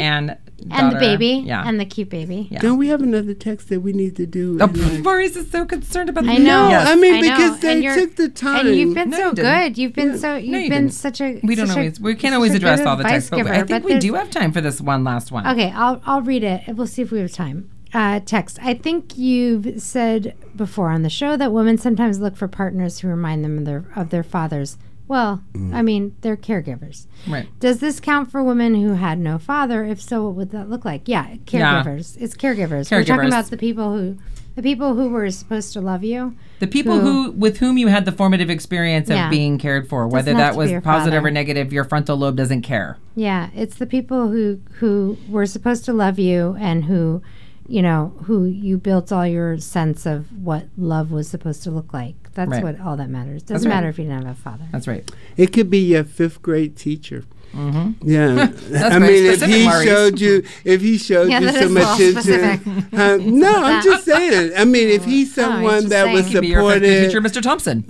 [0.60, 1.42] And And the baby.
[1.46, 1.62] Yeah.
[1.66, 2.48] And the cute baby.
[2.50, 2.58] Yeah.
[2.60, 4.58] Don't we have another text that we need to do?
[4.60, 6.26] Oh, And, like- Maurice is so concerned about.
[6.28, 6.68] I the- know.
[6.68, 6.88] Yes.
[6.88, 8.66] I mean, I know, because they took the time.
[8.66, 9.78] And you've been No, so you good.
[9.78, 10.94] You've been so you've No, you been didn't.
[10.94, 12.00] such a we don't such a- always.
[12.00, 14.30] We can't always address all the advice texts, but I think but we do have
[14.30, 15.46] time for this one last one.
[15.46, 16.62] Okay, I'll I'll read it.
[16.74, 17.70] We'll see if we have time.
[17.94, 18.58] Uh, text.
[18.62, 23.08] I think you've said before on the show that women sometimes look for partners who
[23.08, 24.76] remind them of their of their fathers.
[25.08, 25.74] Well, Mm.
[25.74, 27.06] I mean, they're caregivers.
[27.26, 27.48] Right.
[27.60, 29.84] Does this count for women who had no father?
[29.84, 31.08] If so, what would that look like?
[31.08, 32.16] Yeah, caregivers.
[32.20, 32.90] It's caregivers.
[32.90, 34.18] We're talking about the people who,
[34.54, 36.34] the people who were supposed to love you.
[36.60, 39.30] The people Who- who, with whom you had the formative experience of Yeah.
[39.30, 41.26] being cared for, whether that was positive father.
[41.28, 42.98] or negative, your frontal lobe doesn't care.
[43.16, 47.22] Yeah, it's the people who who were supposed to love you and who,
[47.68, 51.94] you know, who you built all your sense of what love was supposed to look
[51.94, 52.16] like.
[52.38, 52.62] That's Right.
[52.62, 53.42] what all that matters.
[53.42, 53.76] Doesn't right.
[53.76, 54.64] matter if you didn't have a father.
[54.70, 55.10] That's right.
[55.36, 57.24] It could be your fifth grade teacher.
[57.52, 58.08] Mm-hmm.
[58.08, 58.42] Yeah,
[58.92, 59.84] I very mean, if he Maurice.
[59.88, 61.94] showed you, if he showed Yeah, you that is some a
[62.60, 64.52] attention, uh, no, I'm just saying.
[64.54, 66.34] I mean, if he's Oh, someone just that was saying.
[66.34, 67.42] Could your supportive, teacher, Mr.
[67.42, 67.84] Thompson.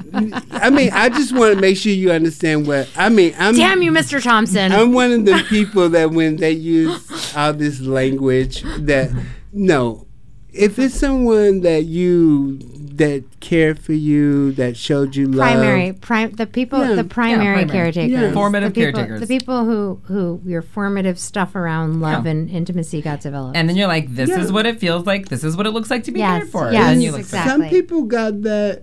[0.52, 3.34] I mean, I just want to make sure you understand what I mean.
[3.36, 4.22] I'm, Damn you, Mr.
[4.22, 4.70] Thompson.
[4.72, 9.10] I'm one of the people that when they use all this language, that
[9.52, 10.06] no,
[10.52, 12.60] if it's someone that you
[12.98, 16.94] that cared for you, that showed you love, primary, prim, the people, Yeah.
[16.94, 17.68] the primary primary.
[17.92, 18.32] caretakers, Yeah.
[18.32, 19.20] Formative the people, caretakers.
[19.20, 22.32] the people who who your formative stuff around love Yeah.
[22.32, 23.56] and intimacy got developed.
[23.56, 24.40] And then you're like, this Yeah.
[24.40, 25.28] is what it feels like.
[25.28, 26.70] This is what it looks like to be Yes, cared for.
[26.72, 27.50] yes, and then you look exactly.
[27.50, 28.82] Some people got that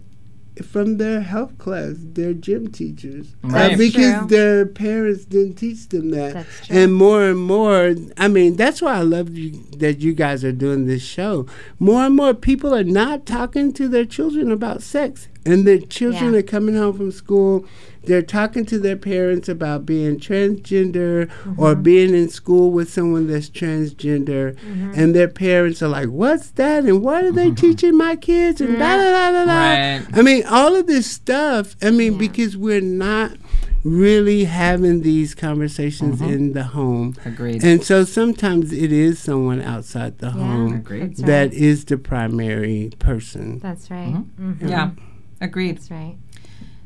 [0.64, 3.68] from their health class, their gym teachers, Uh, Right.
[3.70, 4.28] That's because true.
[4.28, 6.34] their parents didn't teach them that.
[6.34, 6.78] That's true.
[6.78, 10.52] And more and more, I mean, that's why I love you, that you guys are
[10.52, 11.46] doing this show.
[11.80, 16.34] More and more people are not talking to their children about sex, and the children
[16.34, 16.40] Yeah.
[16.40, 17.66] are coming home from school.
[18.04, 21.28] They're talking to their parents about being transgender
[21.58, 21.82] or Mm-hmm.
[21.82, 24.92] being in school with someone that's transgender, Mm-hmm.
[24.96, 26.86] and their parents are like, "What's that?
[26.86, 29.52] And what are they teaching my kids?" And da da da da da.
[29.54, 30.06] Right.
[30.14, 31.76] I mean, all of this stuff.
[31.82, 33.32] I mean, because we're not
[33.84, 37.64] really having these conversations in the home, Agreed.
[37.64, 41.10] and so sometimes it is someone outside the home Agreed.
[41.18, 41.54] That's that right.
[41.54, 43.60] is the primary person.
[43.60, 44.16] That's right.
[44.42, 44.70] Mhm.
[44.70, 44.90] Yeah.
[45.42, 45.78] Agreed.
[45.78, 46.16] That's right.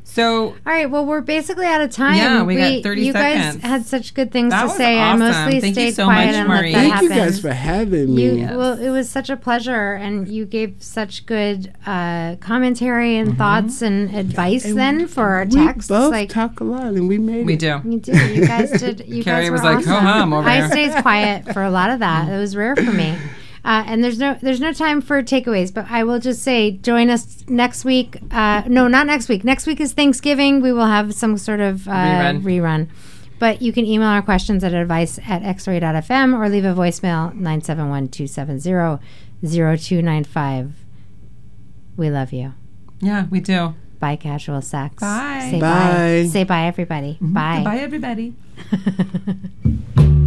[0.06, 0.90] So All right.
[0.90, 2.16] Well, we're basically out of time.
[2.16, 3.58] Yeah, we got 30 You seconds.
[3.58, 4.98] guys had such good things That to was say.
[5.00, 5.22] awesome.
[5.22, 6.58] I mostly Thank you stayed so quiet much, and Marie.
[6.58, 7.10] let that Thank happen.
[7.10, 8.24] you guys for having me.
[8.24, 8.56] You, Yes.
[8.56, 13.84] well, it was such a pleasure, and you gave such good uh, commentary and thoughts
[13.84, 17.20] and advice And then for our texts, we both like talk a lot, and we
[17.20, 17.60] made we it.
[17.60, 17.80] do.
[17.86, 19.08] you did, you guys did.
[19.08, 19.92] You Carrie guys was were like, awesome.
[19.92, 22.28] "Ho-hum over I here." stayed quiet for a lot of that.
[22.30, 23.16] It was rare for me.
[23.70, 27.12] Uh, and there's no there's no time for takeaways, but I will just say join
[27.12, 28.18] us next week.
[28.32, 29.44] Uh, no, not next week.
[29.44, 30.60] Next week is Thanksgiving.
[30.60, 32.42] We will have some sort of uh, Rerun.
[32.42, 32.88] rerun.
[33.38, 38.08] But you can email our questions at advice at xray.fm or leave a voicemail 971
[38.08, 39.00] 270
[39.48, 40.74] 0295.
[41.96, 42.56] We love you.
[43.02, 43.76] Yeah, we do.
[44.00, 44.96] Bye, casual sex.
[44.96, 45.48] Bye.
[45.52, 45.68] Say bye.
[45.70, 46.28] Bye.
[46.28, 47.20] Say bye, everybody.
[47.22, 47.62] Bye.
[47.64, 48.34] Bye, everybody.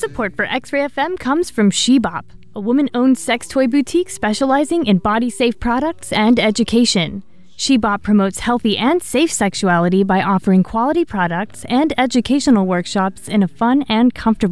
[0.00, 2.24] Support for X Ray FM comes from She Bop,
[2.54, 7.22] a woman owned sex toy boutique specializing in body safe products and education.
[7.54, 13.42] She Bop promotes healthy and safe sexuality by offering quality products and educational workshops in
[13.42, 14.48] a fun and comfortable